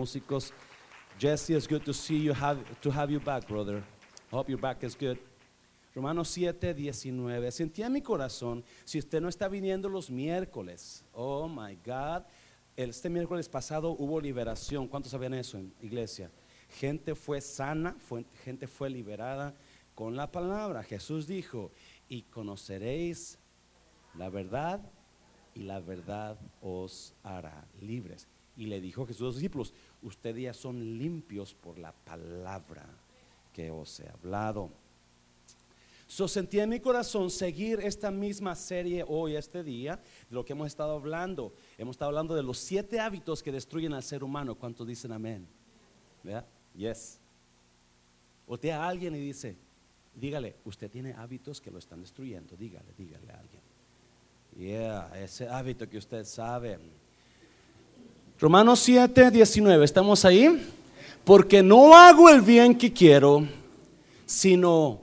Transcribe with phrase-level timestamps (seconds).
[0.00, 0.52] músicos.
[1.18, 3.82] Jesse, it's good to see you, have, to have you back, brother.
[4.30, 5.18] Hope your back is good.
[5.92, 7.50] Romanos 7, 19.
[7.50, 12.22] Sentía en mi corazón, si usted no está viniendo los miércoles, oh my God,
[12.76, 14.86] este miércoles pasado hubo liberación.
[14.86, 16.30] ¿Cuántos sabían eso en iglesia?
[16.78, 17.96] Gente fue sana,
[18.44, 19.52] gente fue liberada
[19.96, 20.84] con la palabra.
[20.84, 21.72] Jesús dijo,
[22.08, 23.36] y conoceréis
[24.16, 24.80] la verdad
[25.56, 28.28] y la verdad os hará libres.
[28.58, 29.72] Y le dijo Jesús a los discípulos,
[30.02, 32.86] ustedes ya son limpios por la palabra
[33.52, 34.70] que os he hablado.
[36.06, 39.96] So sentí en mi corazón seguir esta misma serie hoy, este día,
[40.30, 41.52] de lo que hemos estado hablando.
[41.76, 44.54] Hemos estado hablando de los siete hábitos que destruyen al ser humano.
[44.54, 45.46] ¿Cuántos dicen amén?
[46.22, 46.46] ¿Verdad?
[46.74, 47.18] Yes.
[48.58, 49.54] te a alguien y dice,
[50.14, 52.56] dígale, usted tiene hábitos que lo están destruyendo.
[52.56, 53.62] Dígale, dígale a alguien.
[54.56, 56.78] Yeah, ese hábito que usted sabe
[58.40, 60.64] Romanos 7, 19, ¿estamos ahí?
[61.24, 63.44] Porque no hago el bien que quiero,
[64.26, 65.00] sino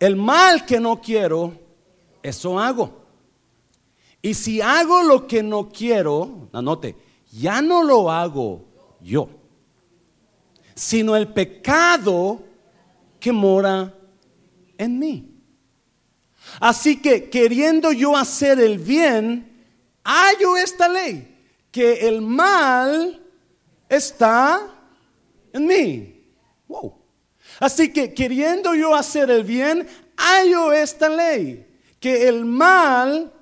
[0.00, 1.52] el mal que no quiero,
[2.22, 3.02] eso hago.
[4.22, 6.96] Y si hago lo que no quiero, anote,
[7.30, 8.64] ya no lo hago
[9.02, 9.28] yo,
[10.74, 12.42] sino el pecado
[13.20, 13.94] que mora
[14.78, 15.28] en mí.
[16.58, 19.66] Así que queriendo yo hacer el bien,
[20.02, 21.31] hallo esta ley
[21.72, 23.20] que el mal
[23.88, 24.60] está
[25.52, 26.24] en mí.
[26.68, 26.94] Wow.
[27.58, 31.66] Así que queriendo yo hacer el bien, hallo esta ley,
[31.98, 33.32] que el mal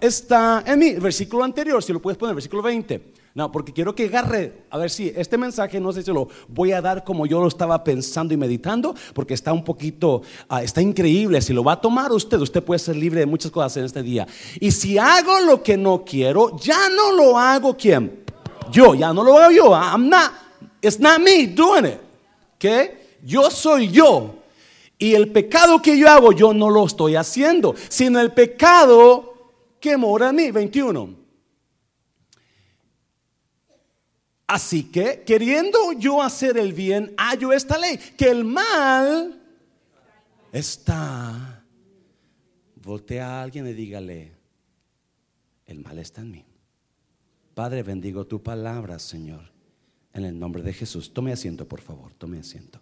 [0.00, 0.94] está en mí.
[0.94, 3.15] versículo anterior, si lo puedes poner, versículo 20.
[3.36, 6.72] No, porque quiero que agarre, a ver si este mensaje no sé si lo voy
[6.72, 10.80] a dar como yo lo estaba pensando y meditando, porque está un poquito, ah, está
[10.80, 11.42] increíble.
[11.42, 14.02] Si lo va a tomar usted, usted puede ser libre de muchas cosas en este
[14.02, 14.26] día.
[14.58, 18.24] Y si hago lo que no quiero, ya no lo hago quién?
[18.72, 19.74] Yo, ya no lo hago yo.
[19.74, 20.32] I'm not,
[20.80, 22.00] it's not me doing it.
[22.58, 23.18] ¿Qué?
[23.22, 24.34] Yo soy yo.
[24.98, 29.34] Y el pecado que yo hago, yo no lo estoy haciendo, sino el pecado
[29.78, 30.50] que mora en mí.
[30.50, 31.25] 21.
[34.46, 39.42] Así que, queriendo yo hacer el bien, hallo esta ley, que el mal
[40.52, 41.64] está.
[42.76, 44.32] Voltea a alguien y dígale,
[45.66, 46.44] el mal está en mí.
[47.54, 49.50] Padre, bendigo tu palabra, Señor,
[50.12, 51.12] en el nombre de Jesús.
[51.12, 52.80] Tome asiento, por favor, tome asiento.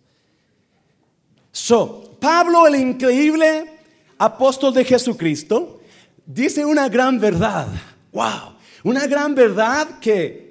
[1.50, 3.70] So, Pablo, el increíble
[4.18, 5.80] apóstol de Jesucristo,
[6.26, 7.68] dice una gran verdad.
[8.12, 10.43] Wow, una gran verdad que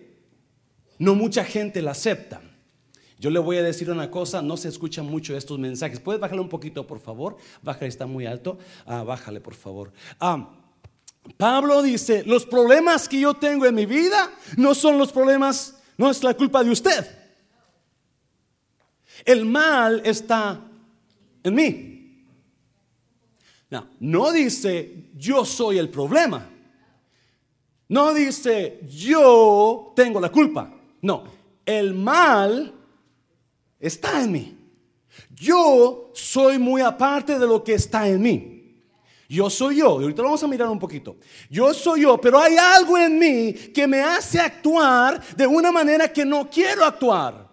[1.04, 2.42] no mucha gente la acepta.
[3.20, 6.00] Yo le voy a decir una cosa, no se escuchan mucho estos mensajes.
[6.00, 7.38] ¿Puedes bajarle un poquito, por favor?
[7.62, 8.58] Bájale, está muy alto.
[8.86, 9.92] Ah, bájale, por favor.
[10.20, 10.50] Ah,
[11.38, 16.10] Pablo dice, los problemas que yo tengo en mi vida no son los problemas, no
[16.10, 17.06] es la culpa de usted.
[19.26, 20.62] El mal está
[21.44, 22.26] en mí.
[23.70, 26.50] No, no dice, yo soy el problema.
[27.90, 30.80] No dice, yo tengo la culpa.
[31.04, 31.26] No,
[31.66, 32.74] el mal
[33.78, 34.58] está en mí.
[35.30, 38.82] Yo soy muy aparte de lo que está en mí.
[39.28, 41.18] Yo soy yo, y ahorita lo vamos a mirar un poquito.
[41.50, 46.12] Yo soy yo, pero hay algo en mí que me hace actuar de una manera
[46.12, 47.50] que no quiero actuar.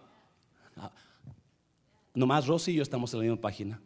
[2.15, 3.83] Nomás Rosy y yo estamos en la misma página.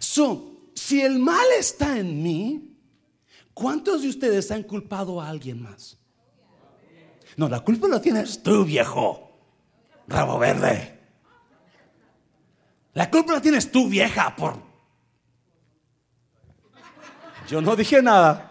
[0.00, 2.77] So, si el mal está en mí,
[3.58, 5.98] ¿Cuántos de ustedes han culpado a alguien más?
[7.36, 9.32] No, la culpa la tienes tú, viejo.
[10.06, 10.96] Rabo verde.
[12.94, 14.62] La culpa la tienes tú, vieja, por...
[17.48, 18.48] Yo no dije nada.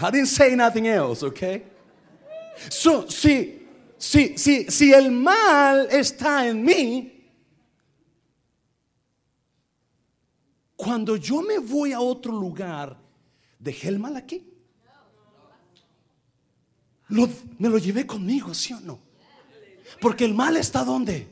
[0.00, 1.62] I didn't say nothing else, okay?
[2.68, 3.68] So, si,
[3.98, 7.30] si, si, si el mal está en mí,
[10.74, 13.05] cuando yo me voy a otro lugar,
[13.66, 14.46] ¿Dejé el mal aquí?
[17.58, 19.00] me lo llevé conmigo, ¿sí o no?
[20.00, 21.26] Porque el mal está donde?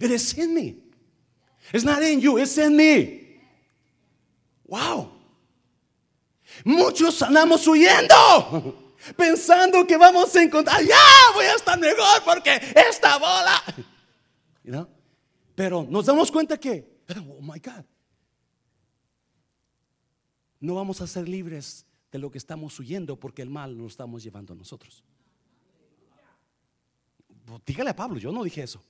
[0.00, 0.76] It in me.
[1.72, 3.40] It's not in you, it's in me.
[4.66, 5.12] Wow.
[6.64, 10.96] Muchos andamos huyendo, pensando que vamos a encontrar, ya
[11.34, 13.62] voy a estar mejor porque esta bola.
[15.54, 17.84] Pero nos damos cuenta que, oh my God,
[20.62, 24.22] no vamos a ser libres de lo que estamos huyendo porque el mal lo estamos
[24.22, 25.02] llevando a nosotros.
[27.66, 28.80] Dígale a Pablo, yo no dije eso.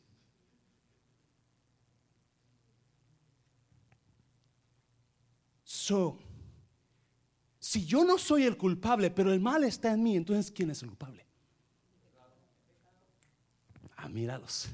[5.64, 6.18] So,
[7.58, 10.82] Si yo no soy el culpable, pero el mal está en mí, entonces ¿quién es
[10.82, 11.24] el culpable?
[13.96, 14.68] Ah, míralos.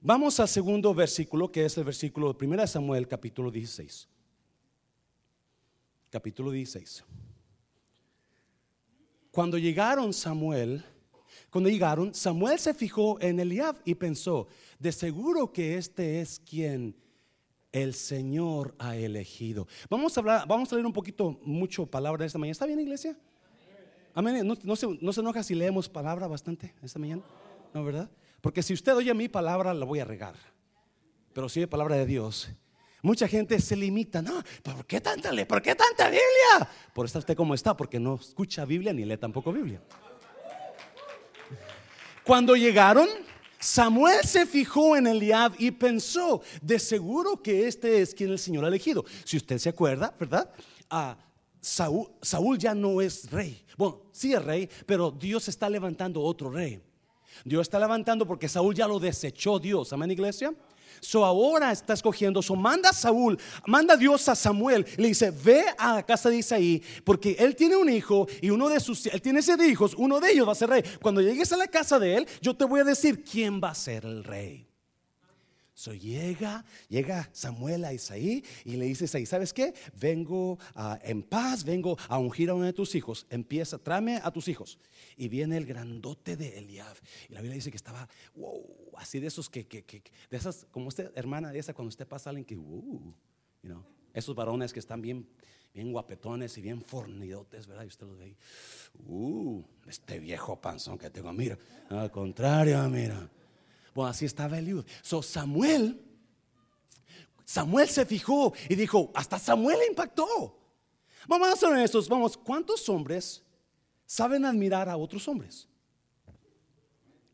[0.00, 4.08] Vamos al segundo versículo, que es el versículo de 1 Samuel, capítulo 16.
[6.16, 7.04] Capítulo 16.
[9.30, 10.82] Cuando llegaron Samuel,
[11.50, 14.48] cuando llegaron, Samuel se fijó en Eliab y pensó,
[14.78, 16.96] de seguro que este es quien
[17.70, 19.68] el Señor ha elegido.
[19.90, 22.52] Vamos a hablar, vamos a leer un poquito, mucho palabra esta mañana.
[22.52, 23.14] ¿Está bien, iglesia?
[24.14, 24.46] Amén.
[24.46, 27.24] No, se, no se enoja si leemos palabra bastante esta mañana,
[27.74, 28.10] ¿no, verdad?
[28.40, 30.36] Porque si usted oye mi palabra, la voy a regar.
[31.34, 32.48] Pero si oye palabra de Dios,
[33.06, 34.20] mucha gente se limita.
[34.20, 36.68] No, ¿por qué tanta, ¿por qué tanta Biblia?
[36.92, 39.80] Por estar usted como está, porque no escucha Biblia ni lee tampoco Biblia.
[42.24, 43.08] Cuando llegaron,
[43.60, 48.64] Samuel se fijó en Eliab y pensó, de seguro que este es quien el Señor
[48.64, 49.04] ha elegido.
[49.24, 50.50] Si usted se acuerda, ¿verdad?
[51.60, 53.64] Saúl, Saúl ya no es rey.
[53.76, 56.82] Bueno, sí es rey, pero Dios está levantando otro rey.
[57.44, 59.92] Dios está levantando porque Saúl ya lo desechó Dios.
[59.92, 60.52] Amén, iglesia.
[61.00, 65.64] So ahora está escogiendo, so manda a Saúl, manda Dios a Samuel, le dice, ve
[65.78, 69.22] a la casa de Isaí, porque él tiene un hijo y uno de sus, él
[69.22, 70.82] tiene siete hijos, uno de ellos va a ser rey.
[71.00, 73.74] Cuando llegues a la casa de él, yo te voy a decir quién va a
[73.74, 74.66] ser el rey.
[75.76, 79.74] So llega, llega Samuel a Isaí y le dice Isaí, ¿sabes qué?
[80.00, 83.26] Vengo ah, en paz, vengo a ungir a uno de tus hijos.
[83.28, 84.78] Empieza, tráeme a tus hijos.
[85.18, 86.96] Y viene el grandote de Eliab.
[87.28, 88.64] Y la Biblia dice que estaba, wow,
[88.96, 92.08] así de esos que, que, que de esas, como usted, hermana, de esa, cuando usted
[92.08, 93.14] pasa alguien que, uh,
[93.62, 93.84] you know,
[94.14, 95.28] esos varones que están bien,
[95.74, 97.84] bien guapetones y bien fornidotes, ¿verdad?
[97.84, 98.34] Y usted los ve,
[99.08, 101.58] uh, este viejo panzón que tengo, mira,
[101.90, 103.28] al contrario, mira.
[103.96, 104.84] Bueno, así estaba Eliud.
[105.00, 105.98] So Samuel,
[107.46, 110.54] Samuel se fijó y dijo, hasta Samuel impactó.
[111.26, 113.42] Vamos a ser honestos, vamos, ¿cuántos hombres
[114.04, 115.66] saben admirar a otros hombres?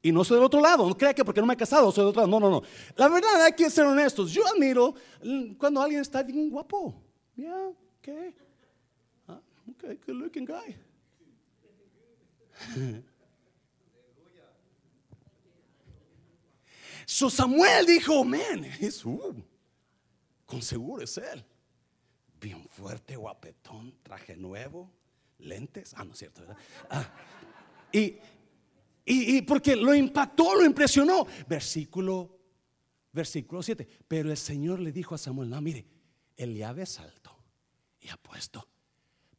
[0.03, 2.03] Y no soy del otro lado, no crea que porque no me he casado soy
[2.03, 2.31] del otro lado.
[2.31, 2.63] No, no, no.
[2.95, 4.31] La verdad hay que ser honestos.
[4.31, 4.95] Yo admiro
[5.59, 6.95] cuando alguien está bien guapo.
[7.35, 8.37] Yeah, okay.
[9.27, 10.77] Ah, okay, good looking guy.
[17.07, 19.05] So Samuel dijo, man, es,
[20.47, 21.45] con seguro es él.
[22.41, 24.91] Bien fuerte, guapetón, traje nuevo,
[25.39, 25.95] lentes.
[25.97, 26.57] Ah, no es cierto, ¿verdad?
[26.91, 27.11] Ah,
[27.93, 28.17] y,
[29.05, 31.27] y, porque lo impactó, lo impresionó.
[31.49, 32.39] Versículo,
[33.13, 33.87] versículo 7.
[34.09, 35.87] Pero el Señor le dijo a Samuel, no, mire,
[36.37, 37.37] el llave es alto
[38.01, 38.69] y apuesto,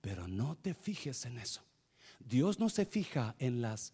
[0.02, 1.62] pero no te fijes en eso.
[2.20, 3.94] Dios no se fija en las,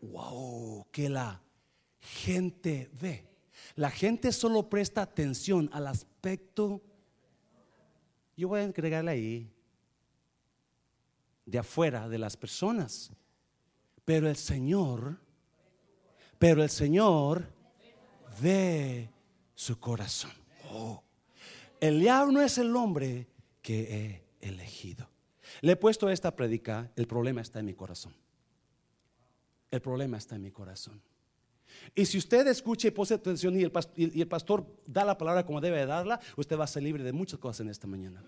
[0.00, 1.42] wow, que la
[2.00, 3.28] gente ve.
[3.76, 6.82] La gente solo presta atención al aspecto,
[8.36, 9.52] yo voy a agregarle ahí,
[11.46, 13.10] de afuera de las personas.
[14.04, 15.18] Pero el Señor,
[16.38, 17.52] pero el Señor
[18.40, 19.10] ve
[19.54, 20.32] su corazón.
[20.70, 21.02] Oh.
[21.80, 23.28] El diablo es el hombre
[23.62, 25.08] que he elegido.
[25.60, 28.14] Le he puesto esta predica, el problema está en mi corazón.
[29.70, 31.02] El problema está en mi corazón.
[31.94, 35.84] Y si usted escucha y pone atención y el, pastor, da la palabra como debe
[35.86, 38.22] darla, usted va a ser libre de muchas cosas en esta mañana.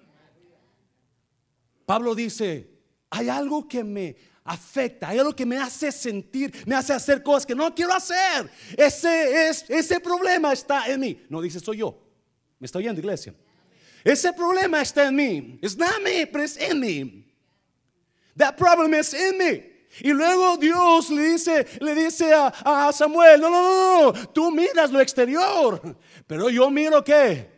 [1.87, 2.71] Pablo dice,
[3.11, 7.47] hay algo que me afecta, hay algo que me hace sentir, me hace hacer cosas
[7.47, 8.51] que no quiero hacer.
[8.77, 11.23] Ese, es, ese problema está en mí.
[11.29, 11.99] No dice, soy yo.
[12.59, 13.35] Me está oyendo, iglesia.
[14.05, 15.59] Ese problema está en mí.
[15.63, 17.33] Es not me, pero es en mí.
[18.37, 19.72] That problem is in me.
[20.01, 24.91] Y luego Dios le dice, le dice a, Samuel, no, no, no, no, tú miras
[24.91, 25.81] lo exterior,
[26.27, 27.51] pero yo miro qué.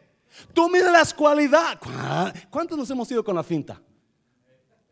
[0.52, 1.78] Tú miras las cualidades.
[2.50, 3.80] ¿Cuántos nos hemos ido con la finta?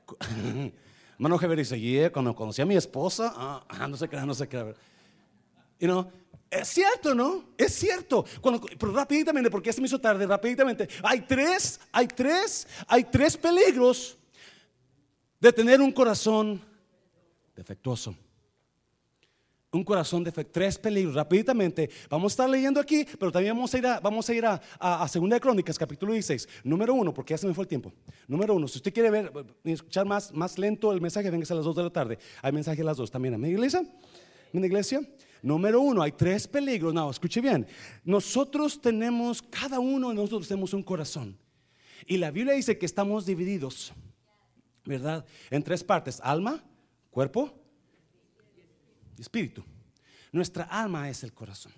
[1.18, 4.34] Mano Javier dice, yeah, cuando conocí a mi esposa, ah, ah no sé qué, no
[4.34, 4.74] sé qué.
[5.80, 6.10] You know,
[6.50, 7.44] es cierto, ¿no?
[7.56, 8.24] Es cierto.
[8.40, 10.88] Cuando, pero rápidamente, porque ya se me hizo tarde, rápidamente.
[11.02, 14.18] Hay tres, hay tres, hay tres peligros
[15.40, 16.62] de tener un corazón
[17.54, 18.14] defectuoso.
[19.74, 20.52] Un corazón defectuoso.
[20.52, 21.14] Tres peligros.
[21.14, 24.44] Rápidamente, vamos a estar leyendo aquí, pero también vamos a ir a, vamos a, ir
[24.44, 26.46] a, Segunda Crónicas, capítulo 16.
[26.64, 27.90] Número uno, porque ya se me fue el tiempo.
[28.28, 29.32] Número uno, si usted quiere ver,
[29.64, 32.18] escuchar más, más lento el mensaje, venga a las dos de la tarde.
[32.42, 33.32] Hay mensaje a las dos también.
[33.32, 33.82] ¿En mi iglesia?
[34.52, 35.00] ¿En iglesia?
[35.40, 36.92] Número uno, hay tres peligros.
[36.92, 37.66] No, escuche bien.
[38.04, 41.38] Nosotros tenemos, cada uno de nosotros tenemos un corazón.
[42.06, 43.92] Y la Biblia dice que estamos divididos,
[44.84, 45.24] ¿verdad?
[45.50, 46.62] En tres partes: alma,
[47.12, 47.52] cuerpo
[49.16, 49.62] y espíritu.
[50.32, 51.72] Nuestra alma es el corazón.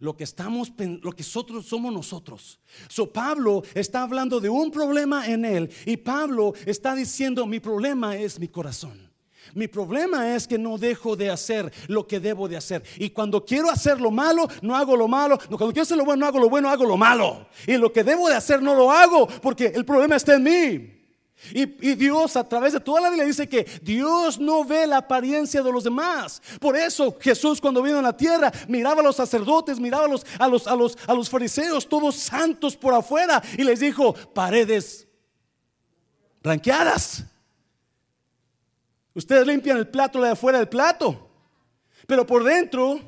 [0.00, 2.60] lo que estamos, lo que nosotros somos nosotros.
[2.88, 8.16] So Pablo está hablando de un problema en él y Pablo está diciendo, mi problema
[8.16, 9.10] es mi corazón.
[9.54, 12.82] Mi problema es que no dejo de hacer lo que debo de hacer.
[12.96, 15.38] Y cuando quiero hacer lo malo, no hago lo malo.
[15.38, 17.46] Cuando quiero hacer lo bueno, no hago lo bueno, hago lo malo.
[17.66, 21.03] Y lo que debo de hacer no lo hago porque el problema está en mí.
[21.52, 25.62] Y, Dios a través de toda la Biblia dice que Dios no ve la apariencia
[25.62, 26.40] de los demás.
[26.60, 30.26] Por eso Jesús cuando vino a la tierra miraba a los sacerdotes, miraba a los,
[30.38, 35.06] a los, a los, a los fariseos, todos santos por afuera, y les dijo, paredes
[36.42, 37.24] blanqueadas.
[39.14, 41.30] Ustedes limpian el plato de afuera del plato,
[42.06, 43.00] pero por dentro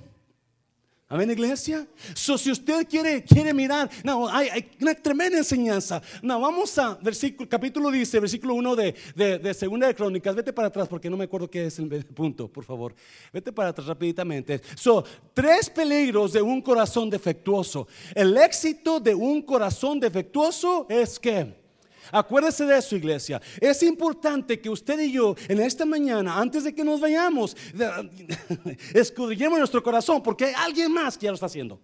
[1.09, 1.87] Amén, iglesia.
[2.15, 6.03] So, si usted quiere, quiere mirar, no, hay, una tremenda enseñanza.
[6.21, 10.35] No, vamos a versículo, capítulo dice, versículo 1 de, de, Segunda de Crónicas.
[10.35, 12.93] Vete para atrás porque no me acuerdo qué es el punto, por favor.
[13.33, 14.61] Vete para atrás rapiditamente.
[14.75, 17.87] So, tres peligros de un corazón defectuoso.
[18.13, 21.66] El éxito de un corazón defectuoso es que
[22.13, 23.41] Acuérdese de eso, iglesia.
[23.61, 27.57] Es importante que usted y yo en esta mañana, antes de que nos vayamos,
[28.95, 31.81] escudriñemos nuestro corazón, porque hay alguien más que ya lo está haciendo.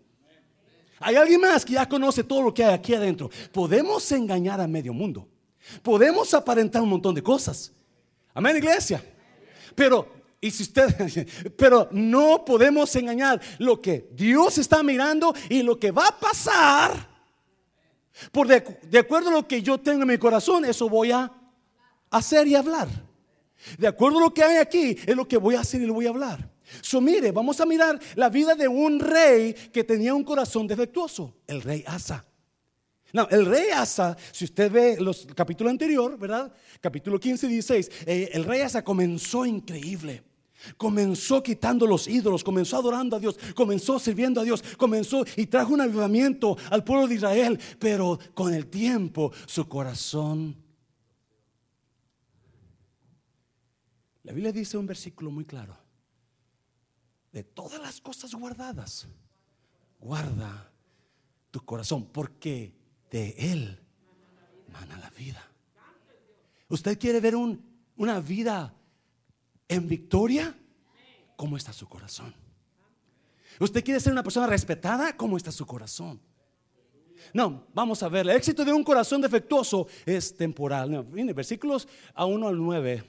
[1.00, 3.30] Hay alguien más que ya conoce todo lo que hay aquí adentro.
[3.52, 5.26] Podemos engañar a medio mundo.
[5.82, 7.72] Podemos aparentar un montón de cosas.
[8.34, 9.04] Amén, iglesia.
[9.74, 10.72] Pero si
[11.56, 17.11] pero no podemos engañar lo que Dios está mirando y lo que va a pasar
[18.30, 21.32] por de, acuerdo a lo que yo tengo en mi corazón, eso voy a
[22.10, 22.88] hacer y hablar.
[23.78, 25.94] De acuerdo a lo que hay aquí, es lo que voy a hacer y lo
[25.94, 26.50] voy a hablar.
[26.80, 31.36] So, mire, vamos a mirar la vida de un rey que tenía un corazón defectuoso,
[31.46, 32.24] el rey Asa.
[33.12, 36.52] No, el rey Asa, si usted ve los capítulo anterior, ¿verdad?
[36.80, 40.22] Capítulo 15 y 16, eh, el rey Asa comenzó increíble.
[40.76, 45.74] Comenzó quitando los ídolos, comenzó adorando a Dios, comenzó sirviendo a Dios, comenzó y trajo
[45.74, 50.56] un avivamiento al pueblo de Israel, pero con el tiempo su corazón...
[54.24, 55.76] La Biblia dice un versículo muy claro,
[57.32, 59.08] de todas las cosas guardadas,
[59.98, 60.70] guarda
[61.50, 62.72] tu corazón, porque
[63.10, 63.80] de él
[64.72, 65.42] mana la vida.
[66.68, 68.74] ¿Usted quiere ver una vida
[69.68, 70.54] en victoria,
[71.36, 72.34] ¿cómo está su corazón?
[73.58, 75.16] ¿Usted quiere ser una persona respetada?
[75.16, 76.20] ¿Cómo está su corazón?
[77.32, 81.04] No, vamos a ver, el éxito de un corazón defectuoso es temporal.
[81.34, 83.04] Versículos a 1 al 9.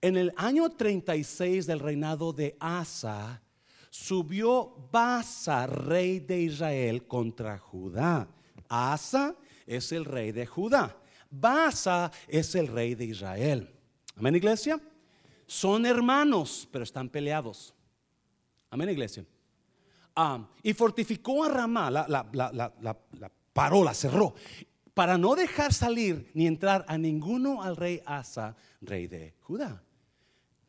[0.00, 3.42] En el año 36 del reinado de Asa,
[3.90, 8.28] subió Basa, rey de Israel, contra Judá.
[8.68, 9.34] Asa
[9.66, 10.96] es el rey de Judá.
[11.30, 13.74] Basa es el rey de Israel.
[14.16, 14.80] Amén, iglesia.
[15.48, 17.74] Son hermanos, pero están peleados.
[18.68, 19.24] Amén, iglesia.
[20.14, 24.34] Ah, y fortificó a Ramá, la, la, la, la, paró, la cerró,
[24.92, 29.82] para no dejar salir ni entrar a ninguno al rey Asa, rey de Judá.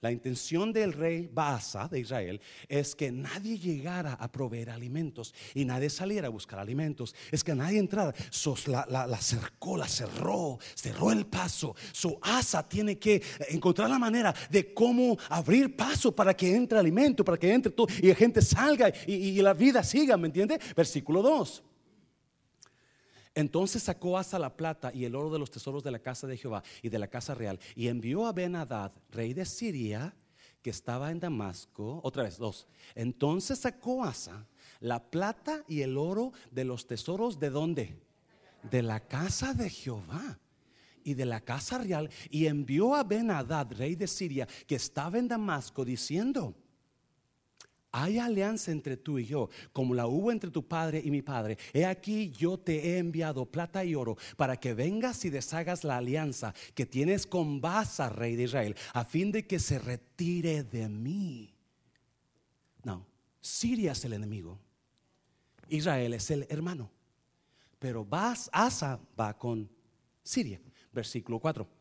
[0.02, 2.40] La intención del rey Baasa de Israel
[2.70, 7.14] es que nadie llegara a proveer alimentos y nadie saliera a buscar alimentos.
[7.32, 8.14] Es que nadie entrara.
[8.68, 11.76] la, la, la cerró, cerró el paso.
[11.92, 17.26] Su Asa tiene que encontrar la manera de cómo abrir paso para que entre alimento,
[17.26, 20.60] para que entre todo y la gente salga y, y la vida siga, ¿me entiende?
[20.78, 21.64] Versículo 2.
[23.40, 26.36] Entonces sacó Asa la plata y el oro de los tesoros de la casa de
[26.36, 30.14] Jehová y de la casa real y envió a Ben Hadad, rey de Siria,
[30.62, 32.02] que estaba en Damasco.
[32.04, 32.68] Otra vez, dos.
[32.96, 34.46] Entonces sacó Asa
[34.82, 38.02] la plata y el oro de los tesoros de dónde?
[38.70, 40.38] De la casa de Jehová
[41.06, 45.18] y de la casa real y envió a Ben Hadad, rey de Siria, que estaba
[45.18, 46.58] en Damasco, diciendo:
[47.92, 51.58] hay alianza entre tú y yo, como la hubo entre tu padre y mi padre.
[51.74, 55.98] He aquí yo te he enviado plata y oro para que vengas y deshagas la
[55.98, 60.88] alianza que tienes con Basa, rey de Israel, a fin de que se retire de
[60.88, 61.54] mí.
[62.84, 63.06] No,
[63.42, 64.60] Siria es el enemigo.
[65.70, 66.92] Israel es el hermano.
[67.80, 68.08] Pero
[68.52, 69.70] Asa va con
[70.22, 70.60] Siria.
[70.92, 71.79] Versículo 4.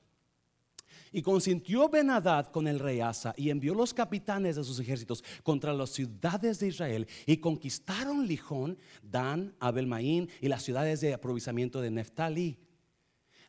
[1.13, 5.73] Y consintió Benadad con el rey Asa y envió los capitanes de sus ejércitos contra
[5.73, 11.91] las ciudades de Israel y conquistaron Lijón, Dan, Abelmaín y las ciudades de aprovisionamiento de
[11.91, 12.59] Neftali.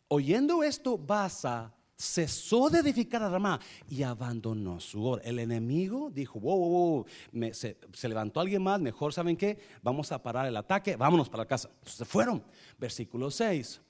[0.08, 5.22] Oyendo esto, Basa cesó de edificar a Ramá y abandonó su obra.
[5.24, 7.54] El enemigo dijo, wow, wow, wow.
[7.54, 11.44] se, se, levantó alguien más, mejor saben qué, vamos a parar el ataque, vámonos para
[11.44, 11.70] la casa.
[11.84, 12.42] Se fueron.
[12.78, 13.82] Versículo 6.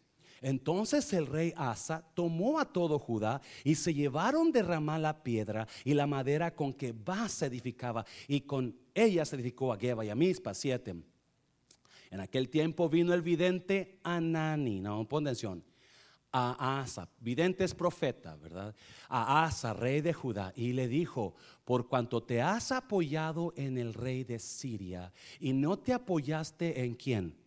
[0.41, 5.67] Entonces el rey Asa tomó a todo Judá y se llevaron de Ramá la piedra
[5.83, 6.93] y la madera con que
[7.27, 10.95] se edificaba y con ella se edificó a Geba y a Mispa, siete.
[12.11, 15.63] En aquel tiempo vino el vidente Anani, no, pon atención,
[16.31, 18.75] a Asa, vidente es profeta, ¿verdad?
[19.07, 23.93] A Asa, rey de Judá, y le dijo, por cuanto te has apoyado en el
[23.93, 27.38] rey de Siria y no te apoyaste en quién?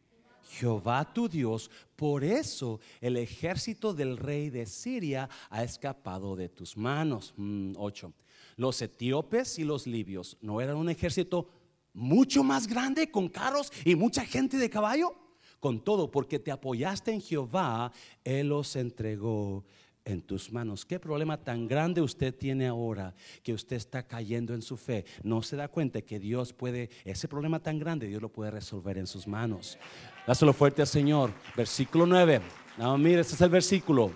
[0.58, 6.76] Jehová tu Dios, por eso el ejército del rey de Siria ha escapado de tus
[6.76, 7.34] manos.
[7.38, 8.08] 8.
[8.08, 8.12] Mm,
[8.56, 11.48] los etíopes y los libios no eran un ejército
[11.94, 15.14] mucho más grande con carros y mucha gente de caballo.
[15.58, 17.92] Con todo, porque te apoyaste en Jehová,
[18.24, 19.64] Él los entregó
[20.04, 20.84] en tus manos.
[20.84, 25.04] ¿Qué problema tan grande usted tiene ahora que usted está cayendo en su fe?
[25.22, 28.98] No se da cuenta que Dios puede, ese problema tan grande, Dios lo puede resolver
[28.98, 29.78] en sus manos.
[30.26, 31.32] Dáselo fuerte al Señor.
[31.56, 32.40] Versículo 9.
[32.78, 34.12] No, mire, este es el versículo.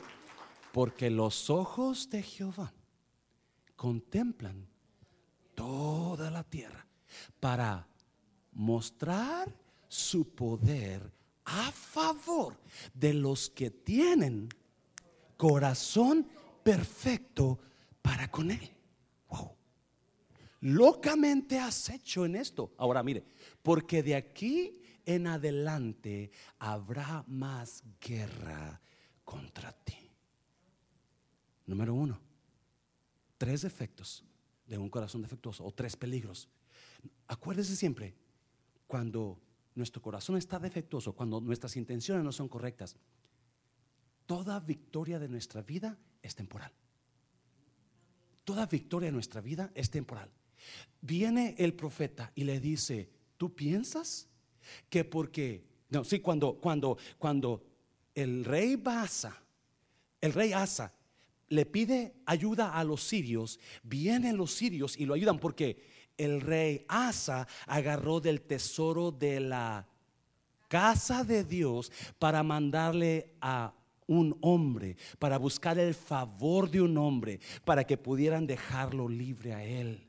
[0.73, 2.73] Porque los ojos de Jehová
[3.77, 4.67] contemplan
[5.55, 6.87] toda la tierra
[7.41, 7.87] para
[8.53, 9.55] mostrar
[9.89, 11.13] su poder
[11.45, 12.57] a favor
[12.93, 14.49] de los que tienen
[15.37, 16.27] corazón
[16.63, 17.59] perfecto
[18.03, 18.71] para con Él.
[19.29, 19.57] Wow.
[20.61, 22.73] Locamente has hecho en esto.
[22.79, 23.25] Ahora mire,
[23.63, 28.81] porque de aquí en adelante habrá más guerra
[29.25, 30.11] contra ti.
[31.67, 32.21] Número uno,
[33.39, 34.25] tres defectos
[34.67, 36.49] de un corazón defectuoso o tres peligros.
[37.29, 38.15] Acuérdese siempre,
[38.87, 39.39] cuando
[39.75, 42.97] nuestro corazón está defectuoso, cuando nuestras intenciones no son correctas,
[44.27, 46.73] toda victoria de nuestra vida es temporal.
[48.45, 50.31] Toda victoria de nuestra vida es temporal.
[51.01, 54.29] Viene el profeta y le dice, ¿tú piensas
[54.89, 57.65] que porque, no, sí, cuando, cuando, cuando
[58.15, 59.41] el rey Asa,
[60.21, 60.93] el rey Asa
[61.49, 65.85] le pide ayuda a los sirios, vienen los sirios y lo ayudan porque
[66.17, 69.87] el rey Asa agarró del tesoro de la
[70.69, 73.73] casa de Dios para mandarle a
[74.07, 79.65] un hombre, para buscar el favor de un hombre, para que pudieran dejarlo libre a
[79.65, 80.09] él.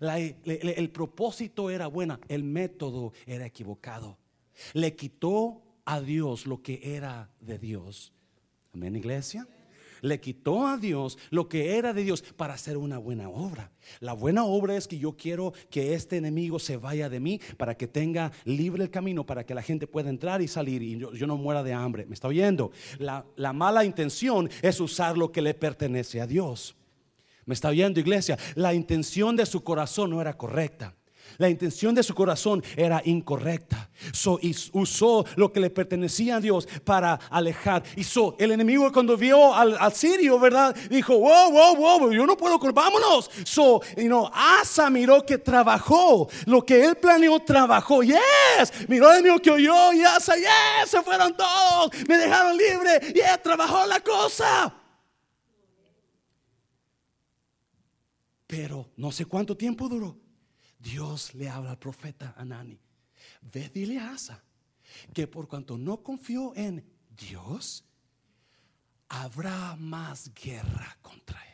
[0.00, 4.18] el propósito era bueno, el método era equivocado.
[4.72, 8.12] Le quitó a Dios lo que era de Dios.
[8.72, 9.46] Amén, iglesia
[10.00, 13.70] le quitó a Dios lo que era de Dios para hacer una buena obra.
[14.00, 17.76] La buena obra es que yo quiero que este enemigo se vaya de mí para
[17.76, 21.26] que tenga libre el camino, para que la gente pueda entrar y salir y yo,
[21.26, 22.06] no muera de hambre.
[22.06, 22.70] ¿Me está oyendo?
[22.98, 26.76] La, la mala intención es usar lo que le pertenece a Dios.
[27.44, 28.38] ¿Me está oyendo, iglesia?
[28.54, 30.97] La intención de su corazón no era correcta.
[31.38, 33.88] La intención de su corazón era incorrecta.
[34.12, 34.40] So,
[34.72, 37.84] usó lo que le pertenecía a Dios para alejar.
[37.94, 40.74] Y so, el enemigo cuando vio al, sirio, ¿verdad?
[40.90, 43.30] Dijo, wow, wow, wow, yo no puedo, vámonos.
[43.44, 46.28] So, y no, Asa miró que trabajó.
[46.46, 48.02] Lo que él planeó, trabajó.
[48.02, 51.92] Yes, miró el enemigo que oyó y Asa, yes, se fueron todos.
[52.08, 53.12] Me dejaron libre.
[53.14, 54.74] Yeah, trabajó la cosa.
[58.48, 60.27] Pero no sé cuánto tiempo duró.
[60.78, 62.78] Dios le habla al profeta Anani.
[63.42, 64.42] Ve, dile a Asa
[65.12, 66.84] que por cuanto no confió en
[67.16, 67.84] Dios,
[69.08, 71.48] habrá más guerra contra él.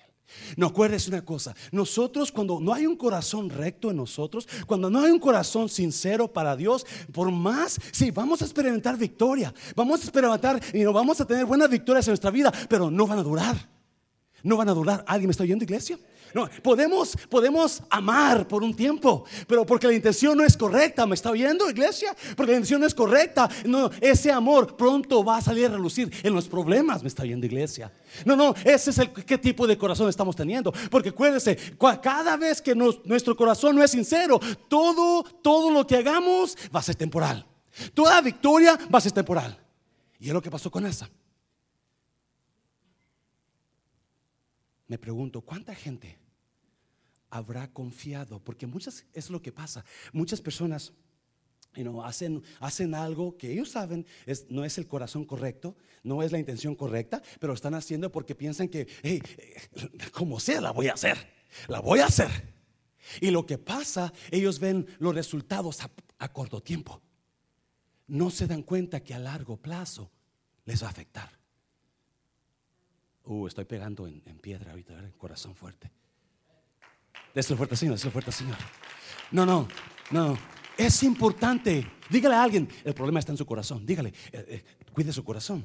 [0.56, 5.00] No acuerdes una cosa, nosotros cuando no hay un corazón recto en nosotros, cuando no
[5.00, 10.04] hay un corazón sincero para Dios, por más, sí, vamos a experimentar victoria, vamos a
[10.04, 13.22] experimentar y no vamos a tener buenas victorias en nuestra vida, pero no van a
[13.22, 13.74] durar.
[14.42, 15.02] No van a durar.
[15.06, 15.98] ¿Alguien me está oyendo, iglesia?
[16.34, 21.14] No, podemos, podemos amar por un tiempo, pero porque la intención no es correcta, ¿me
[21.14, 22.12] está oyendo, iglesia?
[22.36, 26.12] Porque la intención no es correcta, no, ese amor pronto va a salir a relucir
[26.24, 27.92] en los problemas, ¿me está oyendo, iglesia?
[28.24, 31.56] No, no, ese es el qué tipo de corazón estamos teniendo, porque acuérdense,
[32.02, 36.82] cada vez que nuestro corazón no es sincero, todo, todo lo que hagamos va a
[36.82, 37.46] ser temporal.
[37.94, 39.56] Toda victoria va a ser temporal.
[40.18, 41.08] Y es lo que pasó con esa.
[44.88, 46.23] Me pregunto, ¿cuánta gente
[47.34, 49.84] habrá confiado, porque muchas es lo que pasa.
[50.12, 50.92] Muchas personas
[52.04, 56.38] hacen, hacen algo que ellos saben es, no es el corazón correcto, no es la
[56.38, 59.20] intención correcta, pero lo están haciendo porque piensan que, hey,
[60.12, 61.18] como sea, la voy a hacer,
[61.66, 62.30] la voy a hacer.
[63.20, 65.80] Y lo que pasa, ellos ven los resultados
[66.18, 67.02] a, corto tiempo.
[68.06, 70.10] No se dan cuenta que a largo plazo
[70.64, 71.30] les va a afectar.
[73.24, 75.90] Uh, estoy pegando en, piedra ahorita, el corazón fuerte.
[77.34, 78.56] Déselo fuerte, Señor, déselo fuerte, Señor.
[79.32, 79.68] No, no,
[80.10, 80.38] no.
[80.76, 81.90] Es importante.
[82.08, 83.84] Dígale a alguien, el problema está en su corazón.
[83.84, 85.64] Dígale, eh, eh, cuide su corazón.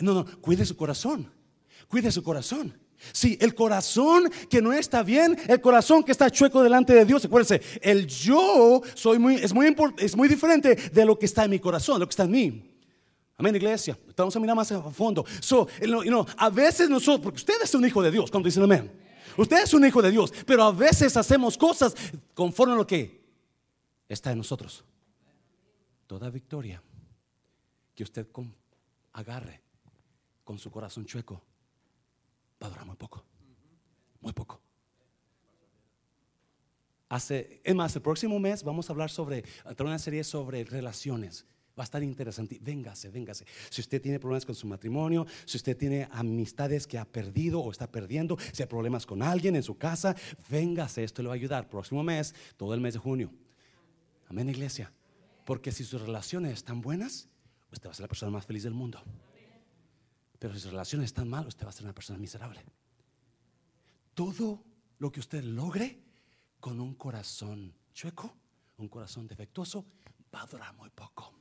[0.00, 1.30] no, no, cuide su corazón.
[1.88, 2.76] Cuide su corazón.
[3.12, 7.24] Sí, el corazón que no está bien, el corazón que está chueco delante de Dios.
[7.24, 11.52] Acuérdense, el yo soy muy, es, muy es muy diferente de lo que está en
[11.52, 12.74] mi corazón, lo que está en mí.
[13.36, 13.96] Amén, iglesia.
[14.16, 15.24] Vamos a mirar más a fondo.
[15.40, 15.68] So,
[16.36, 18.90] a veces nosotros, porque usted es un hijo de Dios, cuando dicen amén.
[19.38, 21.94] Usted es un hijo de Dios, pero a veces hacemos cosas
[22.34, 23.24] conforme a lo que
[24.08, 24.84] está en nosotros.
[26.08, 26.82] Toda victoria
[27.94, 28.26] que usted
[29.12, 29.62] agarre
[30.42, 31.40] con su corazón chueco
[32.60, 33.24] va a durar muy poco.
[34.20, 34.60] Muy poco.
[37.08, 39.44] Hace, es más, el próximo mes vamos a hablar sobre,
[39.78, 41.46] una serie sobre relaciones.
[41.78, 42.58] Va a estar interesante.
[42.60, 43.44] Véngase, véngase.
[43.70, 47.70] Si usted tiene problemas con su matrimonio, si usted tiene amistades que ha perdido o
[47.70, 50.16] está perdiendo, si hay problemas con alguien en su casa,
[50.50, 51.04] véngase.
[51.04, 51.68] Esto le va a ayudar.
[51.68, 53.32] Próximo mes, todo el mes de junio.
[54.28, 54.92] Amén, iglesia.
[55.44, 57.28] Porque si sus relaciones están buenas,
[57.70, 59.00] usted va a ser la persona más feliz del mundo.
[60.38, 62.64] Pero si sus relaciones están mal, usted va a ser una persona miserable.
[64.14, 64.64] Todo
[64.98, 66.02] lo que usted logre
[66.60, 68.36] con un corazón chueco,
[68.78, 69.86] un corazón defectuoso,
[70.34, 71.37] va a durar muy poco.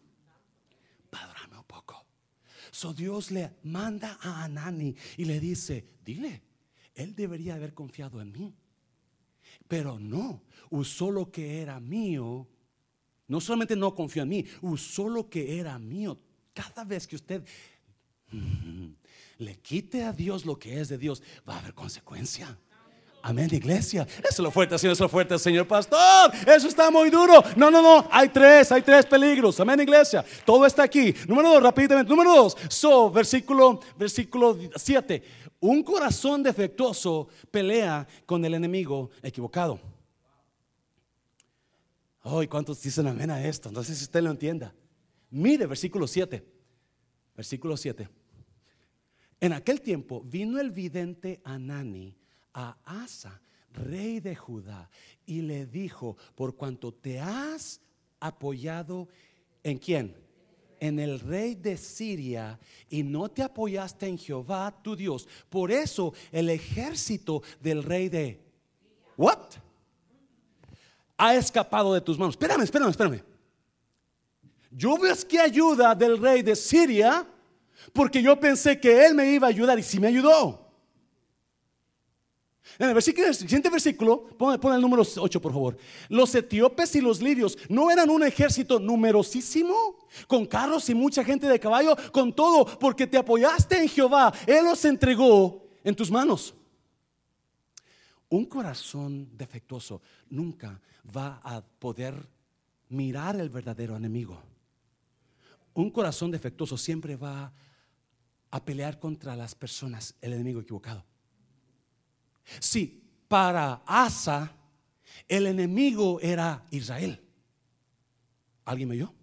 [1.25, 2.05] Durar muy poco.
[2.71, 6.41] So Dios le manda a Anani y le dice, dile,
[6.93, 8.53] él debería haber confiado en mí.
[9.67, 12.47] Pero no, usó lo que era mío.
[13.27, 16.17] No solamente no confió en mí, usó lo que era mío.
[16.53, 17.43] Cada vez que usted
[19.37, 22.57] le quite a Dios lo que es de Dios, va a haber consecuencia.
[23.27, 24.07] Amén, iglesia.
[24.19, 26.31] Eso es lo fuerte, Señor, eso es lo fuerte, Señor Pastor.
[26.47, 27.43] Eso está muy duro.
[27.57, 28.07] No, no, no.
[28.09, 29.59] Hay tres, hay tres peligros.
[29.59, 30.23] Amén, iglesia.
[30.45, 31.13] Todo está aquí.
[31.27, 32.09] Número dos, rápidamente.
[32.09, 32.55] Número dos.
[32.69, 35.21] So, versículo, versículo 7.
[35.59, 39.77] Un corazón defectuoso pelea con el enemigo equivocado.
[42.23, 43.69] Ay, ¿cuántos dicen amén a esto?
[43.73, 44.73] No sé si usted lo entienda.
[45.31, 46.45] Mire, versículo 7.
[47.35, 48.07] Versículo 7.
[49.41, 52.15] En aquel tiempo vino el vidente Anani
[52.53, 53.41] a Asa,
[53.73, 54.89] rey de Judá,
[55.25, 57.81] y le dijo, por cuanto te has
[58.19, 59.07] apoyado
[59.63, 60.15] en quién?
[60.79, 65.27] En el rey de Siria y no te apoyaste en Jehová tu Dios.
[65.49, 68.39] Por eso el ejército del rey de
[69.17, 69.55] What?
[71.17, 72.35] Ha escapado de tus manos.
[72.35, 73.23] Espérame, espérame, espérame.
[74.69, 77.25] Yo busqué ayuda del rey de Siria
[77.93, 80.66] porque yo pensé que él me iba a ayudar y sí me ayudó.
[82.79, 85.77] En el, versículo, siguiente versículo, pon, el número 8 por favor.
[86.09, 91.47] Los etíopes y los libios no eran un ejército numerosísimo, con carros y mucha gente
[91.47, 94.33] de caballo, con todo, porque te apoyaste en Jehová.
[94.45, 96.53] Él los entregó en tus manos.
[98.29, 100.79] Un corazón defectuoso nunca
[101.15, 102.27] va a poder
[102.89, 104.41] mirar el verdadero enemigo.
[105.73, 107.53] Un corazón defectuoso siempre va
[108.51, 111.05] a pelear contra las personas, el enemigo equivocado.
[112.59, 114.53] Sí, para Asa
[115.27, 117.21] el enemigo era Israel.
[118.65, 119.13] ¿Alguien me oyó?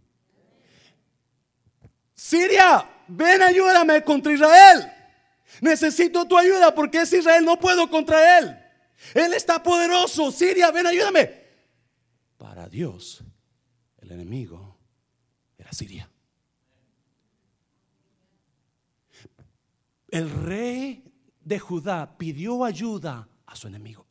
[2.14, 4.90] Siria, ven ayúdame contra Israel.
[5.60, 8.58] Necesito tu ayuda porque es Israel, no puedo contra él.
[9.14, 10.30] Él está poderoso.
[10.32, 11.44] Siria, ven ayúdame.
[12.38, 13.22] Para Dios,
[13.98, 14.78] el enemigo
[15.58, 16.10] era Siria.
[20.08, 21.13] El rey
[21.44, 24.06] de Judá pidió ayuda a su enemigo.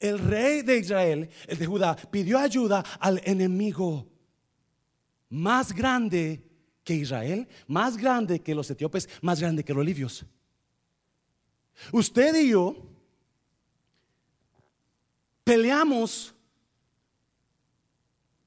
[0.00, 4.08] El rey de Israel, el de Judá, pidió ayuda al enemigo
[5.28, 6.42] más grande
[6.82, 10.24] que Israel, más grande que los etíopes, más grande que los libios.
[11.92, 12.74] Usted y yo
[15.44, 16.34] peleamos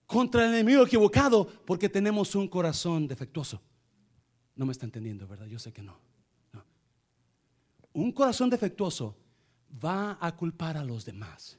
[0.07, 3.61] contra el enemigo equivocado porque tenemos un corazón defectuoso.
[4.55, 5.45] No me está entendiendo, ¿verdad?
[5.45, 6.08] Yo sé que no
[7.93, 9.15] un corazón defectuoso
[9.83, 11.57] va a culpar a los demás.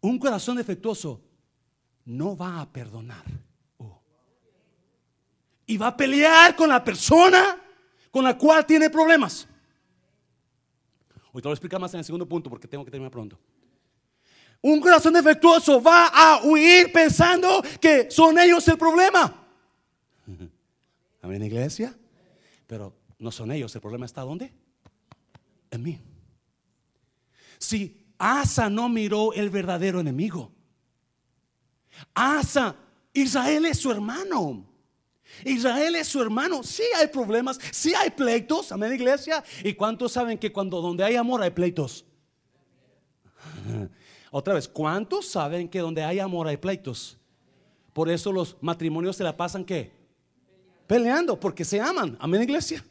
[0.00, 1.20] Un corazón defectuoso
[2.04, 3.24] no va a perdonar.
[3.78, 4.00] Oh.
[5.66, 7.60] Y va a pelear con la persona
[8.10, 9.46] con la cual tiene problemas.
[11.32, 13.12] Hoy te lo voy a explicar más en el segundo punto porque tengo que terminar
[13.12, 13.38] pronto.
[14.62, 19.46] Un corazón defectuoso va a huir pensando que son ellos el problema.
[21.22, 21.96] Amén, iglesia.
[22.66, 24.52] Pero no son ellos, el problema está ¿dónde?
[25.70, 26.00] En mí.
[27.58, 30.50] Si Asa no miró el verdadero enemigo.
[32.14, 32.74] Asa,
[33.12, 34.66] Israel es su hermano.
[35.44, 36.62] Israel es su hermano.
[36.62, 38.72] Sí hay problemas, sí hay pleitos.
[38.72, 39.44] Amén, iglesia.
[39.62, 42.06] ¿Y cuántos saben que cuando donde hay amor hay pleitos?
[44.30, 47.18] Otra vez, ¿cuántos saben que donde hay amor hay pleitos?
[47.92, 49.92] Por eso los matrimonios se la pasan qué?
[50.86, 52.16] Peleando porque se aman.
[52.18, 52.84] Amén, iglesia.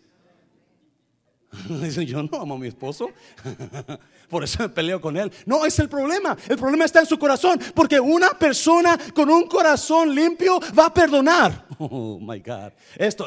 [1.81, 3.09] Dicen, yo no amo a mi esposo.
[4.29, 5.31] Por eso me peleo con él.
[5.45, 6.37] No, es el problema.
[6.47, 7.59] El problema está en su corazón.
[7.73, 11.67] Porque una persona con un corazón limpio va a perdonar.
[11.81, 12.73] Oh my God.
[12.97, 13.25] Esto,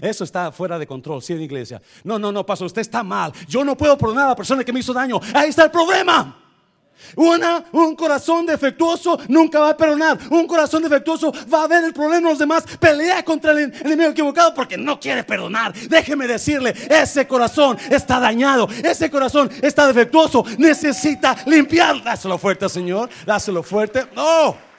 [0.00, 1.20] eso está fuera de control.
[1.22, 1.82] Sí, en iglesia.
[2.02, 2.64] No, no, no, pastor.
[2.64, 3.30] Usted está mal.
[3.46, 5.20] Yo no puedo perdonar a la persona que me hizo daño.
[5.34, 6.49] Ahí está el problema.
[7.16, 10.18] Una, un corazón defectuoso nunca va a perdonar.
[10.30, 12.64] Un corazón defectuoso va a ver el problema de los demás.
[12.78, 15.72] Pelea contra el enemigo equivocado porque no quiere perdonar.
[15.72, 18.68] Déjeme decirle, ese corazón está dañado.
[18.82, 20.44] Ese corazón está defectuoso.
[20.58, 22.02] Necesita limpiar.
[22.02, 23.10] Dáselo fuerte, Señor.
[23.26, 24.06] Dáselo fuerte.
[24.14, 24.70] No.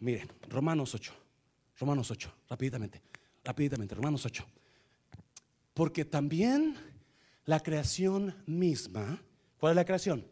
[0.00, 1.12] Miren, Romanos 8.
[1.78, 2.32] Romanos 8.
[2.48, 3.02] Rápidamente.
[3.44, 3.94] Rápidamente.
[3.94, 4.44] Romanos 8.
[5.74, 6.76] Porque también
[7.44, 9.22] la creación misma,
[9.58, 10.26] ¿cuál es la creación?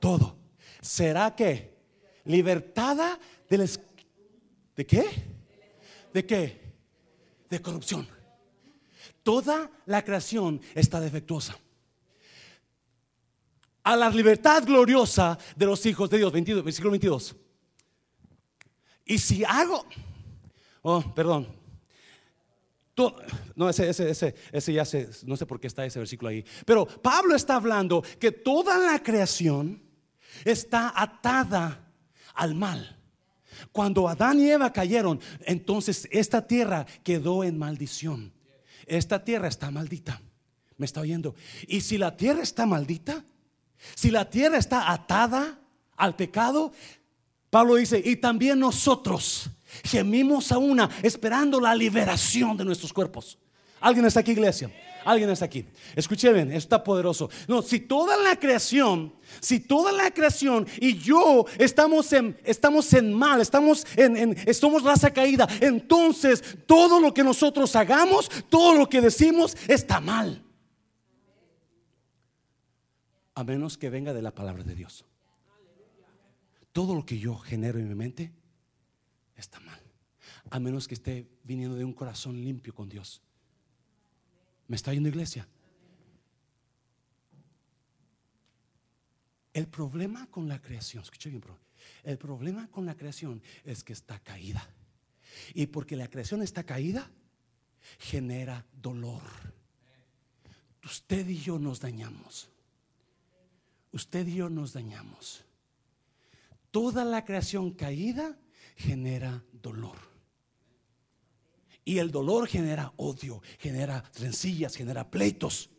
[0.00, 0.36] Todo.
[0.80, 1.76] ¿Será que
[2.24, 3.68] libertada del
[4.76, 5.04] ¿De qué?
[6.12, 6.60] ¿De qué?
[7.48, 8.06] De corrupción.
[9.22, 11.58] Toda la creación está defectuosa.
[13.82, 17.36] A la libertad gloriosa de los hijos de Dios, 22, versículo 22.
[19.06, 19.86] Y si hago,
[20.82, 21.48] oh, perdón,
[23.54, 26.44] no, ese, ese, ese, ese ya sé, no sé por qué está ese versículo ahí.
[26.64, 29.82] Pero Pablo está hablando que toda la creación
[30.44, 31.92] está atada
[32.34, 32.98] al mal.
[33.72, 38.32] Cuando Adán y Eva cayeron, entonces esta tierra quedó en maldición.
[38.86, 40.20] Esta tierra está maldita.
[40.76, 41.34] ¿Me está oyendo?
[41.66, 43.24] Y si la tierra está maldita,
[43.94, 45.58] si la tierra está atada
[45.96, 46.72] al pecado,
[47.50, 49.50] Pablo dice, y también nosotros
[49.84, 53.38] Gemimos a una esperando la liberación de nuestros cuerpos.
[53.80, 54.70] ¿Alguien está aquí, iglesia?
[55.06, 55.64] Alguien está aquí.
[55.94, 57.30] Escuchen bien, está poderoso.
[57.46, 63.12] No, si toda la creación, si toda la creación y yo estamos en, estamos en
[63.12, 64.36] mal, estamos en, en,
[64.84, 70.42] raza caída, entonces todo lo que nosotros hagamos, todo lo que decimos está mal.
[73.36, 75.04] A menos que venga de la palabra de Dios.
[76.72, 78.32] Todo lo que yo genero en mi mente
[79.36, 79.80] está mal.
[80.50, 83.22] A menos que esté viniendo de un corazón limpio con Dios.
[84.68, 85.46] ¿Me está yendo iglesia?
[89.52, 91.42] El problema con la creación, escucha bien,
[92.02, 94.68] el problema con la creación es que está caída.
[95.54, 97.10] Y porque la creación está caída,
[97.98, 99.22] genera dolor.
[100.84, 102.50] Usted y yo nos dañamos.
[103.92, 105.44] Usted y yo nos dañamos.
[106.70, 108.38] Toda la creación caída
[108.76, 109.96] genera dolor.
[111.84, 115.70] Y el dolor genera odio, genera rencillas, genera pleitos.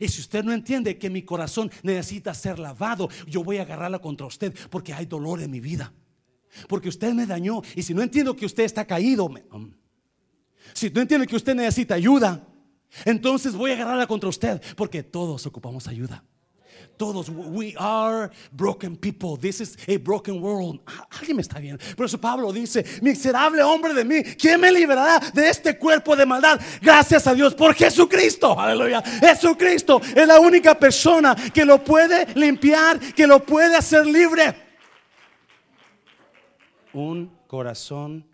[0.00, 3.98] Y si usted no entiende que mi corazón necesita ser lavado, yo voy a agarrarla
[3.98, 5.92] contra usted porque hay dolor en mi vida.
[6.68, 7.62] Porque usted me dañó.
[7.74, 9.72] Y si no entiendo que usted está caído, um,
[10.72, 12.46] si no entiende que usted necesita ayuda,
[13.04, 16.24] entonces voy a agarrarla contra usted porque todos ocupamos ayuda.
[16.96, 19.36] Todos, we are broken people.
[19.36, 20.80] This is a broken world.
[20.86, 21.82] Ah, alguien me está viendo.
[21.96, 26.24] Por eso Pablo dice: Miserable hombre de mí, ¿quién me liberará de este cuerpo de
[26.24, 26.60] maldad?
[26.80, 28.58] Gracias a Dios por Jesucristo.
[28.58, 29.02] Aleluya.
[29.02, 34.54] Jesucristo es la única persona que lo puede limpiar, que lo puede hacer libre.
[36.92, 38.24] Un corazón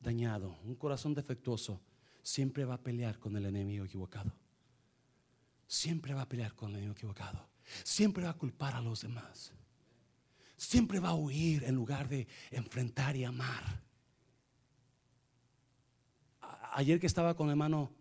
[0.00, 1.80] dañado, un corazón defectuoso,
[2.22, 4.32] siempre va a pelear con el enemigo equivocado
[5.68, 7.46] siempre va a pelear con el enemigo equivocado.
[7.84, 9.52] Siempre va a culpar a los demás.
[10.56, 13.82] Siempre va a huir en lugar de enfrentar y amar.
[16.72, 17.92] Ayer que estaba con el hermano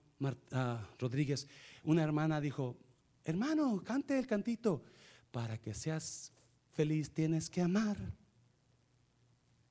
[0.52, 1.48] ah, Rodríguez,
[1.84, 2.78] una hermana dijo,
[3.26, 4.84] hermano, cante el cantito.
[5.30, 6.32] Para que seas
[6.72, 7.98] feliz tienes que amar.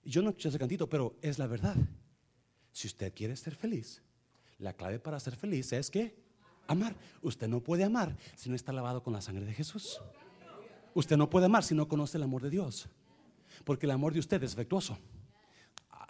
[0.04, 1.76] Yo no escuché ese cantito, pero es la verdad.
[2.72, 4.02] Si usted quiere ser feliz,
[4.58, 6.25] la clave para ser feliz es que
[6.66, 6.94] amar.
[7.22, 10.00] Usted no puede amar si no está lavado con la sangre de Jesús.
[10.94, 12.88] Usted no puede amar si no conoce el amor de Dios.
[13.64, 14.98] Porque el amor de usted es defectuoso.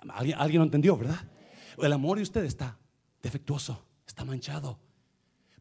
[0.08, 1.28] ¿Alguien, alguien lo entendió, verdad?
[1.78, 2.78] El amor de usted está
[3.22, 4.78] defectuoso, está manchado.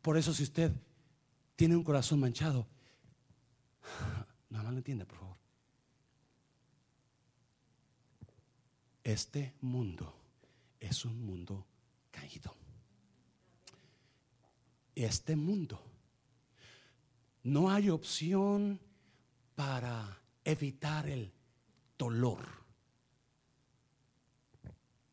[0.01, 0.71] Por eso si usted
[1.55, 2.67] tiene un corazón manchado,
[4.49, 5.37] no, no lo entiende, por favor.
[9.03, 10.13] Este mundo
[10.79, 11.65] es un mundo
[12.11, 12.64] caído
[14.95, 15.81] este mundo.
[17.43, 18.79] No hay opción
[19.55, 21.31] para evitar el
[21.97, 22.39] dolor.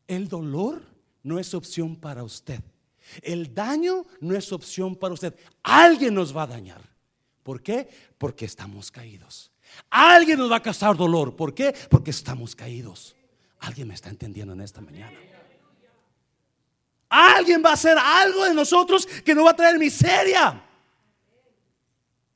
[0.07, 0.81] El dolor
[1.23, 2.61] no es opción para usted.
[3.21, 5.35] El daño no es opción para usted.
[5.61, 6.81] Alguien nos va a dañar.
[7.43, 7.89] ¿Por qué?
[8.17, 9.51] Porque estamos caídos.
[9.89, 11.35] Alguien nos va a causar dolor.
[11.35, 11.73] ¿Por qué?
[11.89, 13.15] Porque estamos caídos.
[13.59, 15.17] Alguien me está entendiendo en esta mañana.
[17.15, 20.63] Alguien va a hacer algo de nosotros que nos va a traer miseria.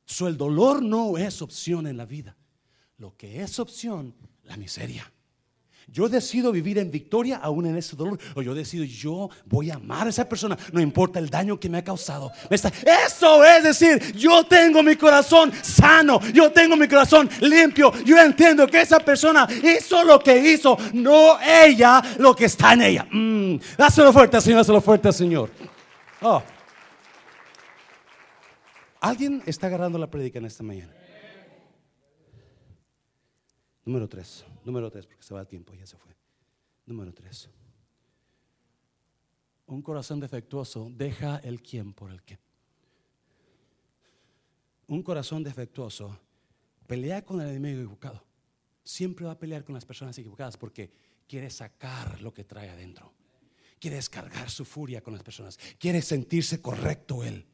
[0.06, 2.38] So, el dolor no es opción en la vida.
[2.98, 5.12] Lo que es opción, la miseria.
[5.90, 8.20] Yo decido vivir en victoria aún en ese dolor.
[8.36, 11.70] O yo decido, yo voy a amar a esa persona, no importa el daño que
[11.70, 12.32] me ha causado.
[12.50, 17.94] Eso es decir, yo tengo mi corazón sano, yo tengo mi corazón limpio.
[18.04, 22.82] Yo entiendo que esa persona hizo lo que hizo, no ella lo que está en
[22.82, 23.08] ella.
[23.10, 25.50] Mm, dáselo fuerte, Señor, dáselo fuerte, Señor.
[26.22, 26.44] Oh.
[29.00, 30.97] ¿Alguien está agarrando la predica en esta mañana?
[33.88, 36.14] Número tres, número tres, porque se va el tiempo, ya se fue.
[36.86, 37.50] Número tres.
[39.68, 42.38] Un corazón defectuoso deja el quién por el qué.
[44.88, 46.20] Un corazón defectuoso
[46.86, 48.26] pelea con el enemigo equivocado.
[48.84, 50.92] Siempre va a pelear con las personas equivocadas porque
[51.26, 53.14] quiere sacar lo que trae adentro.
[53.80, 55.58] Quiere descargar su furia con las personas.
[55.80, 57.46] Quiere sentirse correcto él.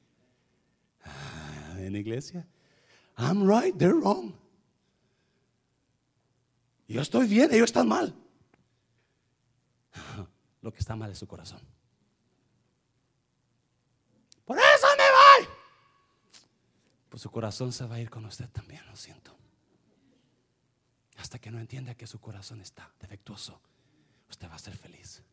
[1.04, 2.48] Ah, en iglesia,
[3.20, 4.34] I'm right, they're wrong.
[6.88, 8.14] Yo estoy bien, ellos están mal.
[10.62, 11.62] Lo que está mal es su corazón.
[14.46, 15.54] Por eso me voy.
[17.10, 19.36] Pues su corazón se va a ir con usted también, lo siento.
[21.18, 23.62] Hasta que no entienda que su corazón está defectuoso,
[24.30, 25.24] usted va a ser feliz.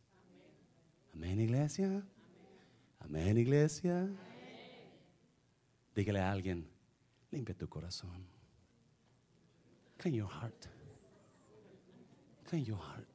[1.13, 2.03] Amén, iglesia.
[2.99, 4.07] Amén, iglesia.
[5.93, 6.69] Dígale a alguien,
[7.31, 8.25] limpia tu corazón.
[9.97, 10.80] Clean your heart
[12.53, 13.07] in your heart.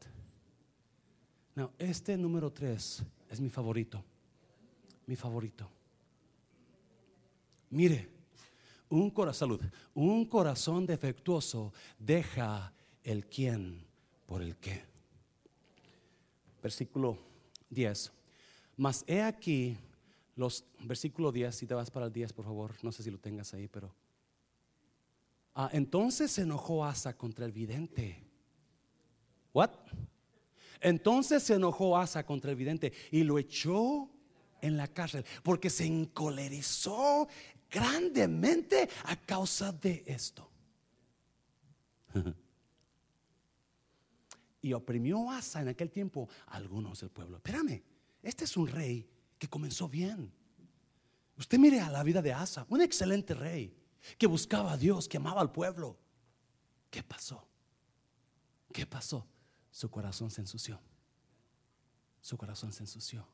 [1.55, 4.05] Now, este número tres es mi favorito.
[5.07, 5.69] Mi favorito.
[7.71, 8.09] Mire,
[8.91, 9.59] un corazón,
[9.95, 12.73] un corazón defectuoso deja
[13.03, 13.85] el quién
[14.27, 14.85] por el qué.
[16.63, 17.19] Versículo
[17.71, 18.13] 10.
[18.77, 19.77] Mas he aquí
[20.35, 23.19] los versículo 10, si te vas para el 10, por favor, no sé si lo
[23.19, 23.95] tengas ahí, pero
[25.55, 28.26] ah, entonces se enojó Asa contra el vidente
[29.57, 29.71] What?
[30.83, 34.11] Entonces se enojó Asa contra el vidente y lo echó
[34.61, 37.27] en la cárcel porque se encolerizó
[37.71, 40.51] grandemente a causa de esto.
[44.61, 47.39] y oprimió Asa en aquel tiempo a algunos del pueblo.
[47.39, 47.83] Espérame,
[48.23, 50.31] este es un rey que comenzó bien.
[51.39, 53.75] Usted mire a la vida de Asa, un excelente rey
[54.19, 55.97] que buscaba a Dios, que amaba al pueblo.
[56.91, 57.49] ¿Qué pasó?
[58.71, 59.27] ¿Qué pasó?
[59.77, 60.81] Su corazón se ensució.
[62.23, 63.29] Su corazón se ensució.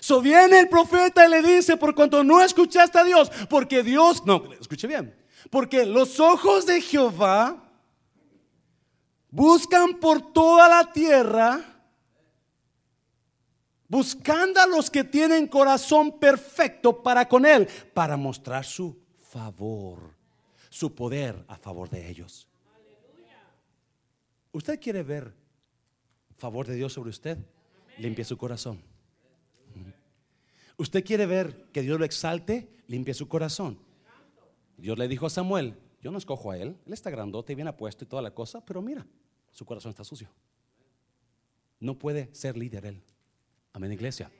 [0.00, 4.24] So viene el profeta y le dice, por cuanto no escuchaste a Dios, porque Dios,
[4.24, 5.14] no, escuche bien,
[5.50, 7.70] porque los ojos de Jehová
[9.28, 11.60] buscan por toda la tierra,
[13.88, 20.14] buscando a los que tienen corazón perfecto para con Él, para mostrar su favor,
[20.70, 22.48] su poder a favor de ellos.
[24.50, 25.41] ¿Usted quiere ver
[26.36, 27.38] favor de Dios sobre usted,
[27.98, 28.82] limpie su corazón.
[30.76, 33.78] Usted quiere ver que Dios lo exalte, limpie su corazón.
[34.76, 37.68] Dios le dijo a Samuel, yo no escojo a él, él está grandote y bien
[37.68, 39.06] apuesto y toda la cosa, pero mira,
[39.50, 40.28] su corazón está sucio.
[41.78, 43.02] No puede ser líder él.
[43.72, 44.30] Amén, iglesia.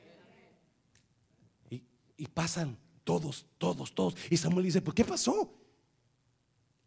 [1.70, 1.85] Y,
[2.16, 4.16] y pasan todos, todos, todos.
[4.31, 5.55] Y Samuel dice, ¿por qué pasó?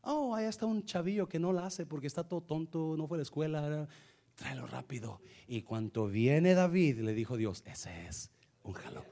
[0.01, 3.17] Oh, ahí está un chavillo que no la hace porque está todo tonto, no fue
[3.17, 3.87] a la escuela
[4.35, 5.21] tráelo rápido.
[5.47, 8.31] Y cuando viene David, le dijo Dios, ese es
[8.63, 9.03] un jalón.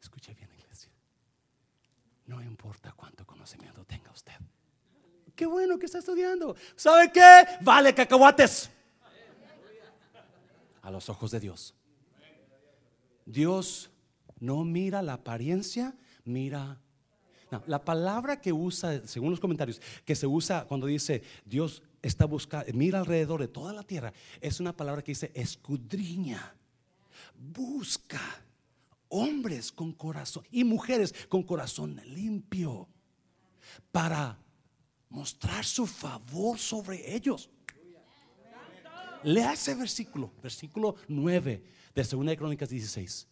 [0.00, 0.90] Escuche bien, iglesia.
[2.26, 4.34] No importa cuánto conocimiento tenga usted.
[5.34, 6.54] Qué bueno que está estudiando.
[6.76, 7.44] ¿Sabe qué?
[7.62, 8.70] Vale cacahuates.
[10.82, 11.74] A los ojos de Dios.
[13.24, 13.90] Dios
[14.40, 16.80] no mira la apariencia, mira
[17.66, 22.72] la palabra que usa, según los comentarios, que se usa cuando dice Dios está buscando,
[22.74, 26.54] mira alrededor de toda la tierra, es una palabra que dice escudriña,
[27.38, 28.20] busca
[29.08, 32.88] hombres con corazón y mujeres con corazón limpio
[33.90, 34.38] para
[35.10, 37.50] mostrar su favor sobre ellos.
[39.22, 41.62] Lea ese versículo, versículo 9
[41.94, 43.28] de 2 Crónicas 16.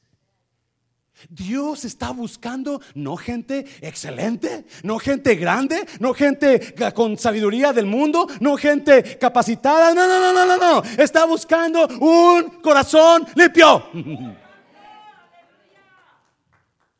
[1.28, 8.26] Dios está buscando no gente excelente, no gente grande, no gente con sabiduría del mundo,
[8.40, 9.94] no gente capacitada.
[9.94, 11.02] No, no, no, no, no, no.
[11.02, 13.84] Está buscando un corazón limpio.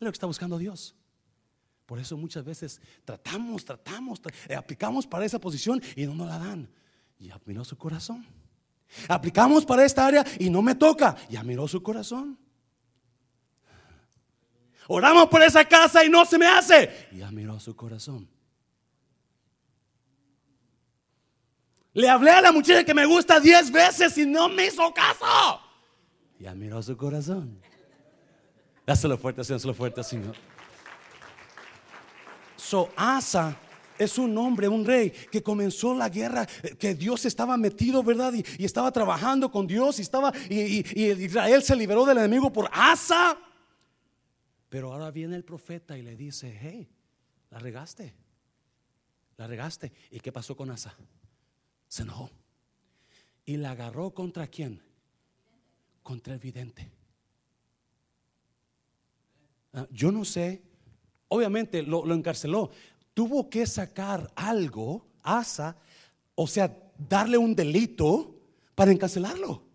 [0.01, 0.95] Es lo que está buscando Dios.
[1.85, 4.18] Por eso muchas veces tratamos, tratamos,
[4.49, 6.71] eh, aplicamos para esa posición y no nos la dan.
[7.18, 8.27] Ya miró su corazón.
[9.09, 11.16] Aplicamos para esta área y no me toca.
[11.29, 12.39] Ya miró su corazón.
[14.93, 16.91] Oramos por esa casa y no se me hace.
[17.12, 18.28] Ya miró su corazón.
[21.93, 25.61] Le hablé a la muchacha que me gusta diez veces y no me hizo caso.
[26.41, 27.62] Ya miró su corazón.
[28.84, 30.34] Dáselo fuerte, Señor, fuerte, Señor.
[32.57, 33.57] So, Asa
[33.97, 38.32] es un hombre, un rey que comenzó la guerra, eh, que Dios estaba metido, ¿verdad?
[38.34, 40.84] Y, estaba trabajando con Dios y estaba, y,
[41.24, 43.38] Israel se liberó del enemigo por Asa.
[44.71, 46.89] Pero ahora viene el profeta y le dice, hey,
[47.51, 48.14] la regaste,
[49.37, 49.93] la regaste.
[50.12, 50.95] ¿Y qué pasó con Asa?
[51.89, 52.31] Se enojó.
[53.45, 54.81] Y la agarró contra quién?
[56.05, 56.89] Contra el vidente.
[59.73, 60.62] Ah, yo no sé,
[61.29, 62.71] obviamente lo, encarceló.
[63.12, 65.77] Tuvo que sacar algo, Asa,
[66.37, 68.37] o sea, darle un delito
[68.77, 69.70] para encarcelarlo.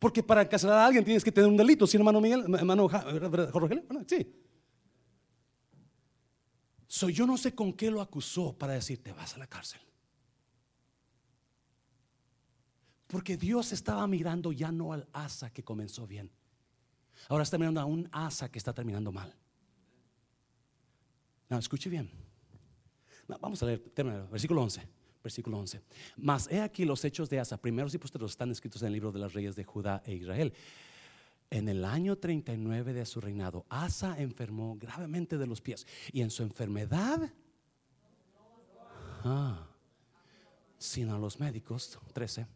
[0.00, 2.42] Porque para encarcelar a alguien tienes que tener un delito, ¿sí, hermano Miguel?
[2.54, 4.34] Hermano Jorge, sí.
[6.88, 9.80] So, yo no sé con qué lo acusó para decirte vas a la cárcel.
[13.06, 16.32] Porque Dios estaba mirando ya no al asa que comenzó bien.
[17.28, 19.36] Ahora está mirando a un asa que está terminando mal.
[21.50, 22.10] No, escuche bien.
[23.38, 23.82] vamos a leer,
[24.30, 24.99] versículo 11.
[25.22, 25.80] Versículo 11.
[26.16, 29.12] Mas he aquí los hechos de Asa, primeros y posteriores, están escritos en el libro
[29.12, 30.52] de las reyes de Judá e Israel.
[31.50, 35.86] En el año 39 de su reinado, Asa enfermó gravemente de los pies.
[36.12, 37.32] Y en su enfermedad,
[39.24, 39.66] ah,
[40.78, 42.46] sin a los médicos, 13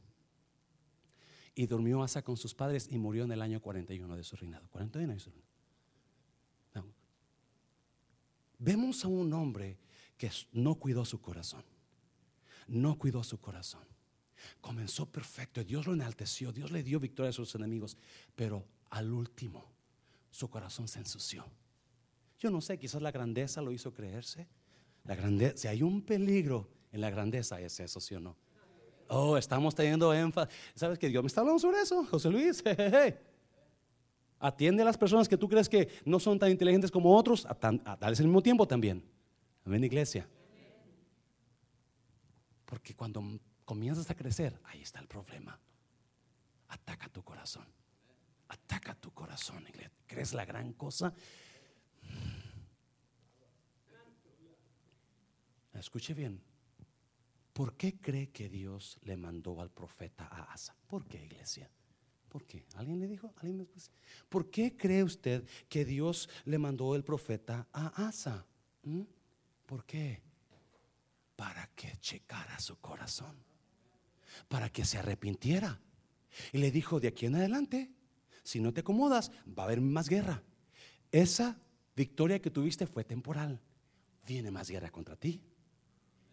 [1.55, 4.67] y durmió Asa con sus padres y murió en el año 41 de su reinado.
[4.71, 5.45] 41 de su reinado.
[8.59, 9.79] Vemos a un hombre
[10.17, 11.63] que no cuidó su corazón.
[12.69, 13.83] No cuidó su corazón.
[14.61, 15.63] Comenzó perfecto.
[15.65, 16.53] Dios lo enalteció.
[16.53, 17.97] Dios le dio victoria a sus enemigos.
[18.35, 19.65] Pero al último,
[20.31, 21.45] su corazón se ensució.
[22.39, 24.47] Yo no sé, quizás la grandeza lo hizo creerse.
[25.05, 28.37] La grandeza, si hay un peligro en la grandeza, es eso, ¿sí o no?
[29.09, 30.55] Oh, estamos teniendo énfasis.
[30.75, 32.63] ¿Sabes que Dios me está hablando sobre eso, José Luis?
[34.39, 37.55] Atiende a las personas que tú crees que no son tan inteligentes como otros, a,
[37.97, 39.03] darles el mismo tiempo también.
[39.65, 40.29] Amén, iglesia.
[42.65, 43.23] Porque cuando
[43.65, 45.59] comienzas a crecer, ahí está el problema.
[46.69, 47.67] Ataca tu corazón.
[48.49, 49.93] Ataca tu corazón, iglesia.
[50.07, 51.13] ¿Crees la gran cosa?
[55.73, 56.41] Escuche bien,
[57.55, 60.77] ¿Por qué cree que Dios le mandó al profeta a Asa?
[60.89, 61.71] ¿Por qué, iglesia?
[62.29, 62.67] ¿Por qué?
[62.75, 63.33] ¿Alguien le dijo?
[63.37, 63.69] ¿Alguien
[64.29, 68.45] ¿Por qué cree usted que Dios le mandó el profeta a Asa?
[68.83, 69.03] ¿Mm?
[69.67, 70.21] ¿Por qué?
[71.37, 73.37] Para que checara su corazón.
[74.49, 75.81] Para que se arrepintiera.
[76.53, 77.93] Y le dijo, de aquí en adelante,
[78.43, 80.43] si no te acomodas, va a haber más guerra.
[81.13, 81.59] Esa
[81.97, 83.61] victoria que tuviste fue temporal.
[84.27, 85.43] Viene más guerra contra ti.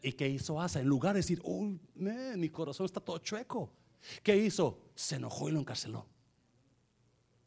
[0.02, 0.80] ¿Y qué hizo Asa?
[0.80, 3.72] En lugar de decir, oh, mi corazón está todo chueco.
[4.24, 4.80] ¿Qué hizo?
[4.96, 6.08] Se enojó y lo encarceló.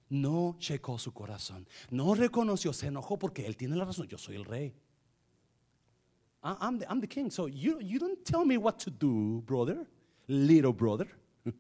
[0.08, 1.66] No checó su corazón.
[1.90, 4.06] No reconoció, se enojó porque él tiene la razón.
[4.06, 4.74] Yo soy el rey.
[6.44, 7.30] I'm the, I'm the king.
[7.30, 9.86] So you, you don't tell me what to do, brother,
[10.28, 11.08] little brother.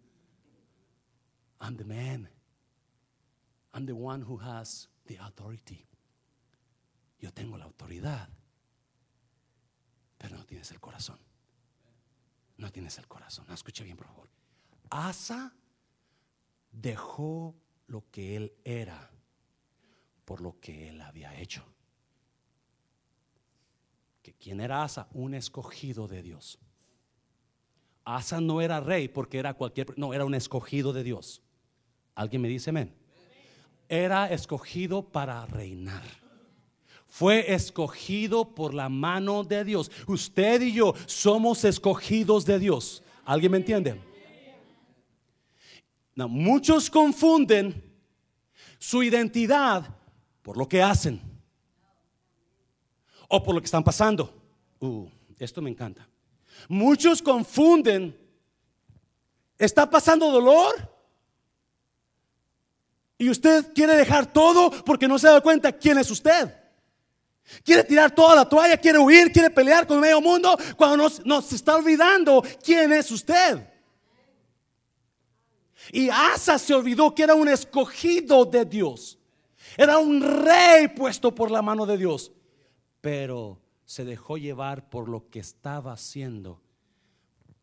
[1.60, 2.28] I'm the man.
[3.72, 5.86] I'm the one who has the authority.
[7.18, 8.28] Yo tengo la autoridad
[10.24, 11.18] pero no tienes el corazón.
[12.56, 13.44] No tienes el corazón.
[13.52, 14.30] escuche bien, por favor.
[14.88, 15.54] Asa
[16.70, 17.54] dejó
[17.88, 19.10] lo que él era
[20.24, 21.62] por lo que él había hecho.
[24.24, 26.58] Que quién era Asa, un escogido de Dios.
[28.04, 31.40] Asa no era rey porque era cualquier, no, era un escogido de Dios.
[32.16, 32.92] ¿Alguien me dice amén?
[33.88, 36.02] Era escogido para reinar
[37.14, 39.88] fue escogido por la mano de Dios.
[40.08, 43.04] Usted y yo somos escogidos de Dios.
[43.24, 44.00] ¿Alguien me entiende?
[46.16, 47.84] muchos confunden
[48.80, 49.96] su identidad
[50.42, 51.20] por lo que hacen
[53.28, 54.32] o por lo que están pasando.
[54.80, 55.06] Uh,
[55.38, 56.06] esto me encanta.
[56.68, 58.16] Muchos confunden,
[59.58, 60.90] está pasando dolor
[63.18, 66.54] y usted quiere dejar todo porque no se da cuenta quién es usted.
[67.62, 71.24] Quiere tirar toda la toalla, quiere huir, quiere pelear con el medio mundo cuando nos,
[71.26, 73.68] nos está olvidando quién es usted.
[75.92, 79.18] Y Asa se olvidó que era un escogido de Dios.
[79.76, 82.32] Era un rey puesto por la mano de Dios.
[83.04, 86.62] Pero se dejó llevar por lo que estaba haciendo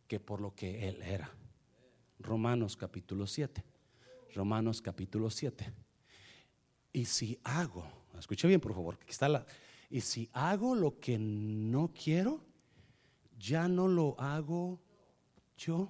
[0.06, 1.34] que por lo que él era.
[2.20, 3.64] Romanos capítulo 7.
[4.36, 5.72] Romanos capítulo 7.
[6.92, 7.84] Y si hago,
[8.16, 9.44] escuche bien por favor, aquí está la,
[9.90, 12.44] y si hago lo que no quiero,
[13.36, 14.80] ya no lo hago
[15.56, 15.88] yo,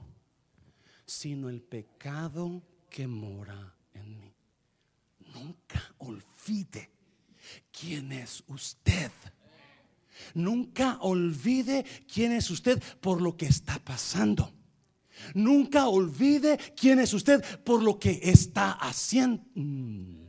[1.05, 4.35] sino el pecado que mora en mí.
[5.35, 6.91] Nunca olvide
[7.71, 9.11] quién es usted.
[10.35, 14.53] Nunca olvide quién es usted por lo que está pasando.
[15.35, 19.43] Nunca olvide quién es usted por lo que está haciendo.
[19.55, 20.23] Mm.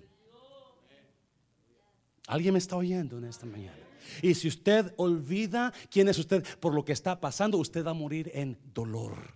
[2.28, 3.78] ¿Alguien me está oyendo en esta mañana?
[4.22, 7.96] Y si usted olvida quién es usted por lo que está pasando, usted va a
[7.96, 9.36] morir en dolor.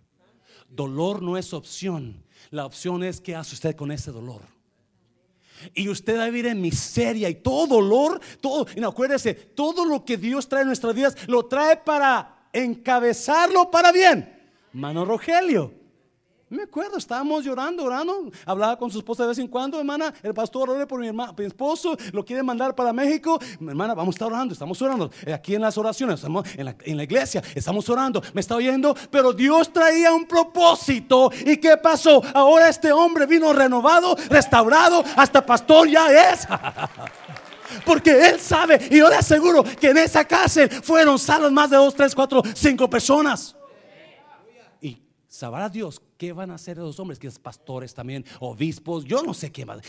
[0.69, 2.23] Dolor no es opción.
[2.49, 4.56] La opción es qué hace usted con ese dolor.
[5.73, 10.03] Y usted va a vivir en miseria y todo dolor, todo, y acuérdese, todo lo
[10.05, 14.33] que Dios trae en nuestras vidas lo trae para encabezarlo para bien.
[14.73, 15.76] Mano Rogelio.
[16.49, 18.31] Me acuerdo, estábamos llorando, orando.
[18.45, 20.13] Hablaba con su esposa de vez en cuando, hermana.
[20.23, 23.37] El pastor ore por mi, mi esposo, lo quiere mandar para México.
[23.59, 25.11] Hermana, vamos a estar orando, estamos orando.
[25.25, 28.23] Eh, aquí en las oraciones, estamos en la, iglesia, estamos orando.
[28.33, 31.29] Me está oyendo, pero Dios traía un propósito.
[31.45, 32.21] ¿Y qué pasó?
[32.33, 36.47] Ahora este hombre vino renovado, restaurado, hasta pastor ya es.
[37.85, 41.75] Porque él sabe, y yo le aseguro que en esa cárcel fueron salvos más de
[41.75, 43.57] dos, tres, cuatro, cinco personas.
[45.37, 49.35] Sabrá Dios qué van a hacer esos hombres, que es pastores también, obispos, yo no
[49.35, 49.81] sé qué más.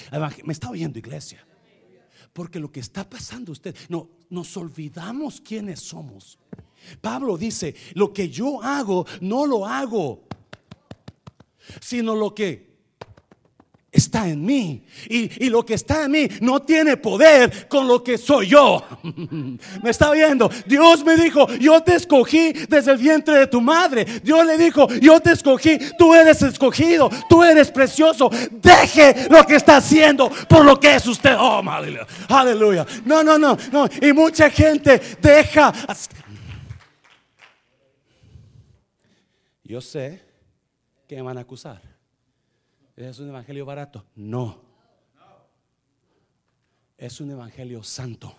[0.45, 1.43] Me está oyendo iglesia.
[2.35, 6.39] Porque lo que está pasando usted, no, nos olvidamos quiénes somos.
[7.01, 10.29] Pablo dice, lo que yo hago, no lo hago,
[11.81, 12.68] sino lo que
[13.91, 14.85] está en mí.
[15.09, 18.85] Y, lo que está en mí no tiene poder con lo que soy yo.
[19.83, 20.51] me está viendo.
[20.67, 24.05] Dios me dijo, yo te escogí desde el vientre de tu madre.
[24.23, 25.79] Dios le dijo, yo te escogí.
[25.99, 27.11] Tú eres escogido.
[27.29, 28.31] Tú eres precioso.
[28.51, 31.35] Deje lo que está haciendo por lo que es usted.
[31.39, 32.07] Oh, aleluya.
[32.29, 32.87] Aleluya.
[33.05, 33.89] No, no, no, no.
[34.01, 35.73] Y mucha gente deja.
[39.65, 40.23] Yo sé
[41.07, 41.88] que me van a acusar.
[42.99, 44.05] ¿Es un evangelio barato?
[44.17, 44.61] No.
[46.97, 48.35] Es un evangelio santo.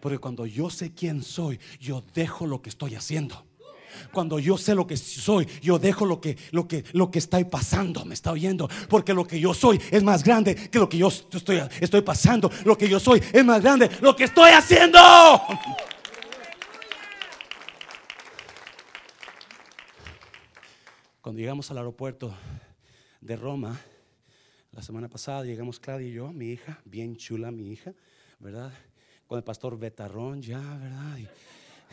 [0.00, 3.44] Porque cuando yo sé quién soy, yo dejo lo que estoy haciendo.
[4.12, 7.40] Cuando yo sé lo que soy, yo dejo lo que lo que lo que está
[7.50, 10.98] pasando, me está oyendo, porque lo que yo soy es más grande que lo que
[10.98, 12.48] yo estoy estoy pasando.
[12.64, 15.00] Lo que yo soy es más grande lo que estoy haciendo.
[21.20, 22.32] Cuando llegamos al aeropuerto
[23.20, 23.80] de Roma.
[24.72, 27.94] La semana pasada llegamos Claudia y yo, mi hija, bien chula mi hija,
[28.38, 28.72] ¿verdad?
[29.26, 31.18] Con el pastor Betarrón ya, ¿verdad?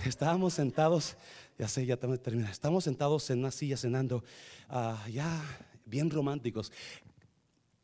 [0.06, 1.16] estábamos sentados,
[1.58, 4.24] ya sé, ya termina, estábamos sentados en una silla cenando,
[4.70, 5.42] ah, ya
[5.86, 6.72] bien románticos.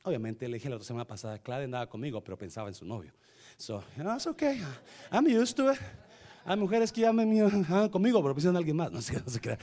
[0.03, 3.13] Obviamente le dije la semana pasada, Claudia andaba conmigo, pero pensaba en su novio.
[3.57, 4.61] So, you know, it's okay.
[5.11, 5.79] I'm used to it.
[6.43, 7.29] Hay mujeres que llaman
[7.91, 8.91] conmigo, pero piensan a alguien más.
[9.01, 9.57] No sé, no sé qué.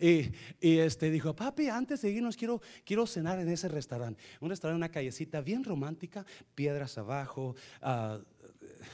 [0.60, 4.22] y, y, este dijo, papi, antes de irnos quiero, quiero cenar en ese restaurante.
[4.40, 6.24] Un restaurante, una callecita bien romántica,
[6.54, 8.22] piedras abajo, uh,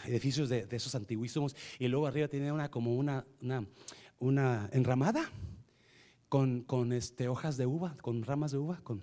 [0.06, 1.54] edificios de, de, esos antiguísimos.
[1.78, 3.66] Y luego arriba tiene una como una, una,
[4.18, 5.30] una enramada
[6.28, 9.02] con, con este, hojas de uva, con ramas de uva, con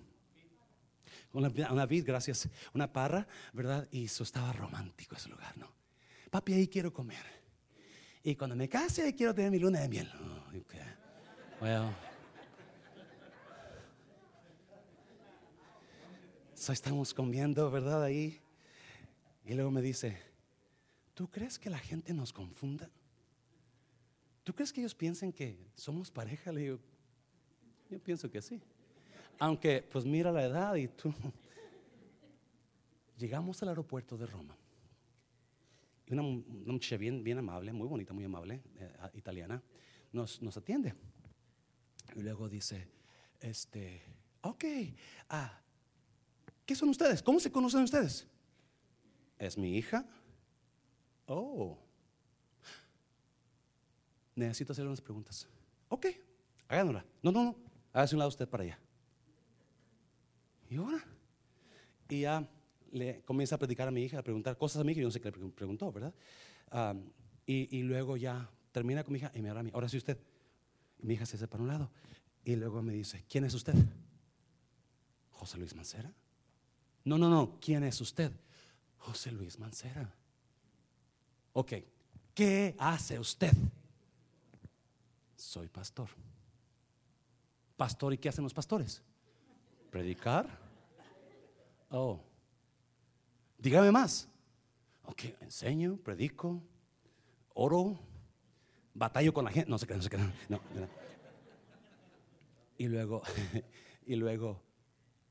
[1.33, 3.87] una, una vid, gracias, una parra, ¿verdad?
[3.91, 5.82] Y eso estaba romántico ese lugar, ¿no?
[6.33, 7.23] Papi, ahí quiero comer.
[8.23, 10.09] Y cuando me case, ahí quiero tener mi luna de miel.
[10.15, 10.81] Oh, okay.
[11.61, 11.91] Well.
[16.55, 18.01] So estamos comiendo, ¿verdad?
[18.01, 18.41] Ahí.
[19.45, 20.17] Y luego me dice,
[21.13, 22.89] ¿tú crees que la gente nos confunda?
[24.43, 26.51] ¿Tú crees que ellos piensen que somos pareja?
[26.51, 26.79] Le digo,
[27.91, 28.59] yo pienso que sí.
[29.37, 31.13] Aunque, pues mira la edad y tú.
[33.19, 34.57] Llegamos al aeropuerto de Roma
[36.09, 39.61] una, una muchacha bien, bien amable, muy bonita, muy amable, eh, italiana,
[40.11, 40.93] nos, nos atiende.
[42.15, 42.87] Y luego dice,
[43.39, 44.03] este,
[44.41, 44.63] ok,
[45.29, 45.59] ah,
[46.65, 47.23] ¿qué son ustedes?
[47.23, 48.27] ¿Cómo se conocen ustedes?
[49.39, 50.05] ¿Es mi hija?
[51.25, 51.79] Oh.
[54.35, 55.47] Necesito hacer unas preguntas.
[55.89, 56.07] Ok,
[56.67, 57.05] háganla.
[57.21, 57.55] No, no, no.
[57.91, 58.79] Hágase un lado usted para allá.
[60.69, 61.03] ¿Y ahora?
[62.09, 62.47] Y ya
[62.93, 65.11] le comienza a predicar a mi hija, a preguntar cosas a mí que yo no
[65.11, 66.13] sé qué le preguntó, ¿verdad?
[67.45, 70.17] y, luego ya termina con mi hija y me habla a mí, ahora sí usted.
[70.99, 71.91] mi hija se hace para un lado
[72.45, 73.73] y luego me dice, ¿quién es usted?
[75.31, 76.11] José Luis Mancera.
[77.03, 78.31] No, no, no, ¿quién es usted?
[78.97, 80.13] José Luis Mancera.
[81.53, 81.73] Ok,
[82.33, 83.53] ¿qué hace usted?
[85.35, 86.09] Soy pastor.
[87.75, 89.01] Pastor, ¿y qué hacen los pastores?
[89.91, 90.47] Predicar.
[91.89, 92.23] Oh,
[93.63, 94.27] dígame más.
[95.05, 96.61] Ok, enseño, predico,
[97.53, 97.97] oro,
[98.93, 99.69] batallo con la gente.
[99.69, 100.17] No sé qué, no sé qué.
[100.49, 100.59] No.
[102.77, 103.23] Y luego,
[104.05, 104.61] y luego,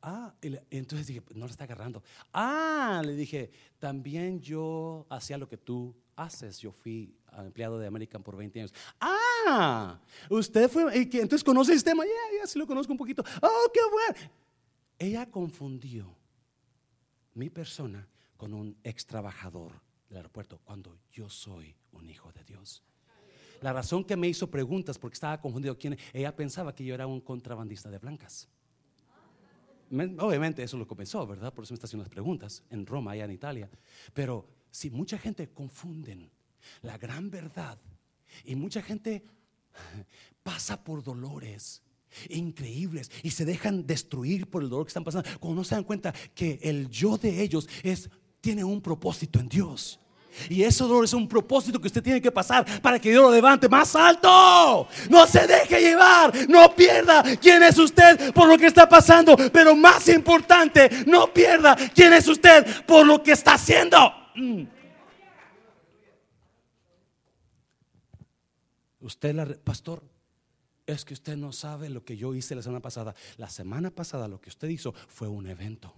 [0.01, 0.35] ah,
[0.71, 2.03] entonces dije, no la está agarrando.
[2.33, 6.59] Ah, le dije, también yo hacía lo que tú haces.
[6.59, 8.75] Yo fui empleado de American por 20 años.
[8.99, 12.05] Ah, usted fue, y que, entonces conoce el sistema.
[12.05, 13.23] Ya, ya, sí lo conozco un poquito.
[13.43, 14.33] Oh, qué bueno.
[14.99, 16.15] Ella confundió
[17.35, 18.07] mi persona
[18.43, 19.71] con un ex trabajador
[20.09, 22.83] del aeropuerto cuando yo soy un hijo de Dios.
[23.61, 27.07] La razón que me hizo preguntas porque estaba confundido quién ella pensaba que yo era
[27.07, 28.49] un contrabandista de blancas.
[29.91, 31.55] Me- Obviamente eso lo comenzó, ¿verdad?
[31.55, 33.71] Por eso me está haciendo las preguntas en Roma, allá en Italia.
[34.13, 36.29] Pero si mucha gente confunden
[36.81, 37.79] la gran verdad
[38.45, 39.23] y mucha gente
[40.43, 41.81] pasa por dolores
[42.29, 45.85] increíbles y se dejan destruir por el dolor que están pasando, cuando no se dan
[45.85, 48.11] cuenta que el yo de ellos es
[48.43, 49.99] tiene un propósito en Dios.
[50.49, 53.31] Y ese dolor es un propósito que usted tiene que pasar para que Dios lo
[53.31, 54.89] levante más alto.
[55.09, 59.77] No se deje llevar, no pierda quién es usted por lo que está pasando, pero
[59.77, 64.13] más importante, no pierda quién es usted por lo que está haciendo.
[64.35, 64.65] Mm.
[69.01, 70.03] Usted, pastor,
[70.87, 73.15] es que usted no sabe lo que yo hice la semana pasada.
[73.37, 75.95] La semana pasada lo que usted hizo fue un evento.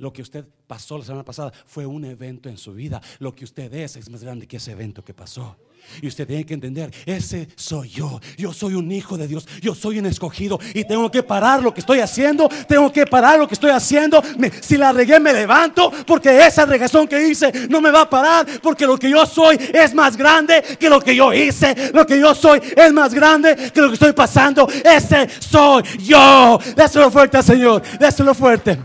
[0.00, 3.00] Lo que usted pasó la semana pasada fue un evento en su vida.
[3.18, 5.56] Lo que usted es es más grande que ese evento que pasó.
[6.02, 8.20] Y usted tiene que entender, ese soy yo.
[8.38, 9.46] Yo soy un hijo de Dios.
[9.60, 10.58] Yo soy un escogido.
[10.74, 12.48] Y tengo que parar lo que estoy haciendo.
[12.68, 14.22] Tengo que parar lo que estoy haciendo.
[14.38, 15.90] Me- si la regué, me levanto.
[16.06, 18.46] Porque esa regazón que hice no me va a parar.
[18.62, 21.74] Porque lo que yo soy es más grande que lo que yo hice.
[21.92, 24.66] Lo que yo soy es más grande que lo que estoy pasando.
[24.84, 26.58] Ese soy yo.
[26.76, 27.82] Déselo fuerte Señor.
[27.98, 28.78] Déselo fuerte.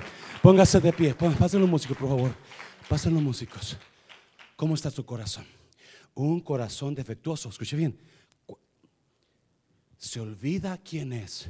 [0.45, 1.15] Póngase de pie.
[1.15, 2.31] Pasen los músicos, por favor.
[2.87, 3.77] Pasen los músicos.
[4.55, 5.43] ¿Cómo está su corazón?
[6.13, 7.49] Un corazón defectuoso.
[7.49, 7.97] Escuche bien.
[9.97, 11.49] Se olvida quién es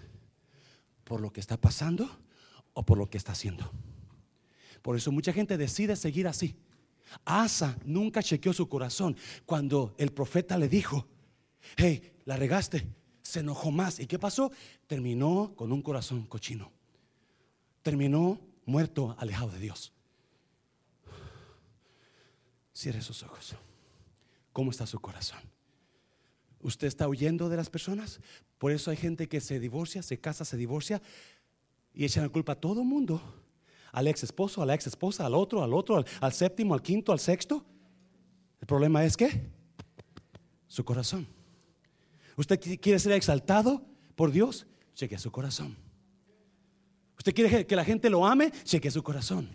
[1.03, 2.09] por lo que está pasando
[2.73, 3.69] o por lo que está haciendo.
[4.81, 6.55] Por eso mucha gente decide seguir así.
[7.25, 11.05] Asa nunca chequeó su corazón cuando el profeta le dijo,
[11.75, 12.87] hey, la regaste.
[13.23, 13.99] Se enojó más.
[13.99, 14.53] ¿Y qué pasó?
[14.87, 16.71] Terminó con un corazón cochino
[17.85, 19.91] terminó muerto, alejado de Dios.
[22.73, 23.55] Cierre sus ojos.
[24.51, 25.39] ¿Cómo está su corazón?
[26.61, 28.19] ¿Usted está huyendo de las personas?
[28.57, 31.01] Por eso hay gente que se divorcia, se casa, se divorcia
[31.93, 33.21] y echan la culpa a todo el mundo.
[33.91, 37.11] Al ex esposo, a la ex esposa, al otro, al otro, al, séptimo, al quinto,
[37.13, 37.63] al sexto.
[38.59, 39.49] El problema es que
[40.67, 41.27] su corazón.
[42.35, 43.85] ¿Usted qui- quiere ser exaltado
[44.15, 44.67] por Dios?
[44.95, 45.77] Cheque su corazón.
[47.25, 48.51] ¿Usted quiere que- la gente lo ame?
[48.51, 49.49] Cheque su corazón.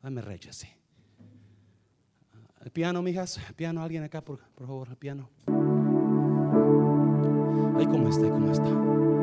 [0.00, 0.68] Dame rey así.
[2.64, 3.38] El piano, mijas.
[3.48, 5.28] El piano, alguien acá, por, por favor, el piano.
[7.76, 9.19] Ahí cómo está, ahí cómo está.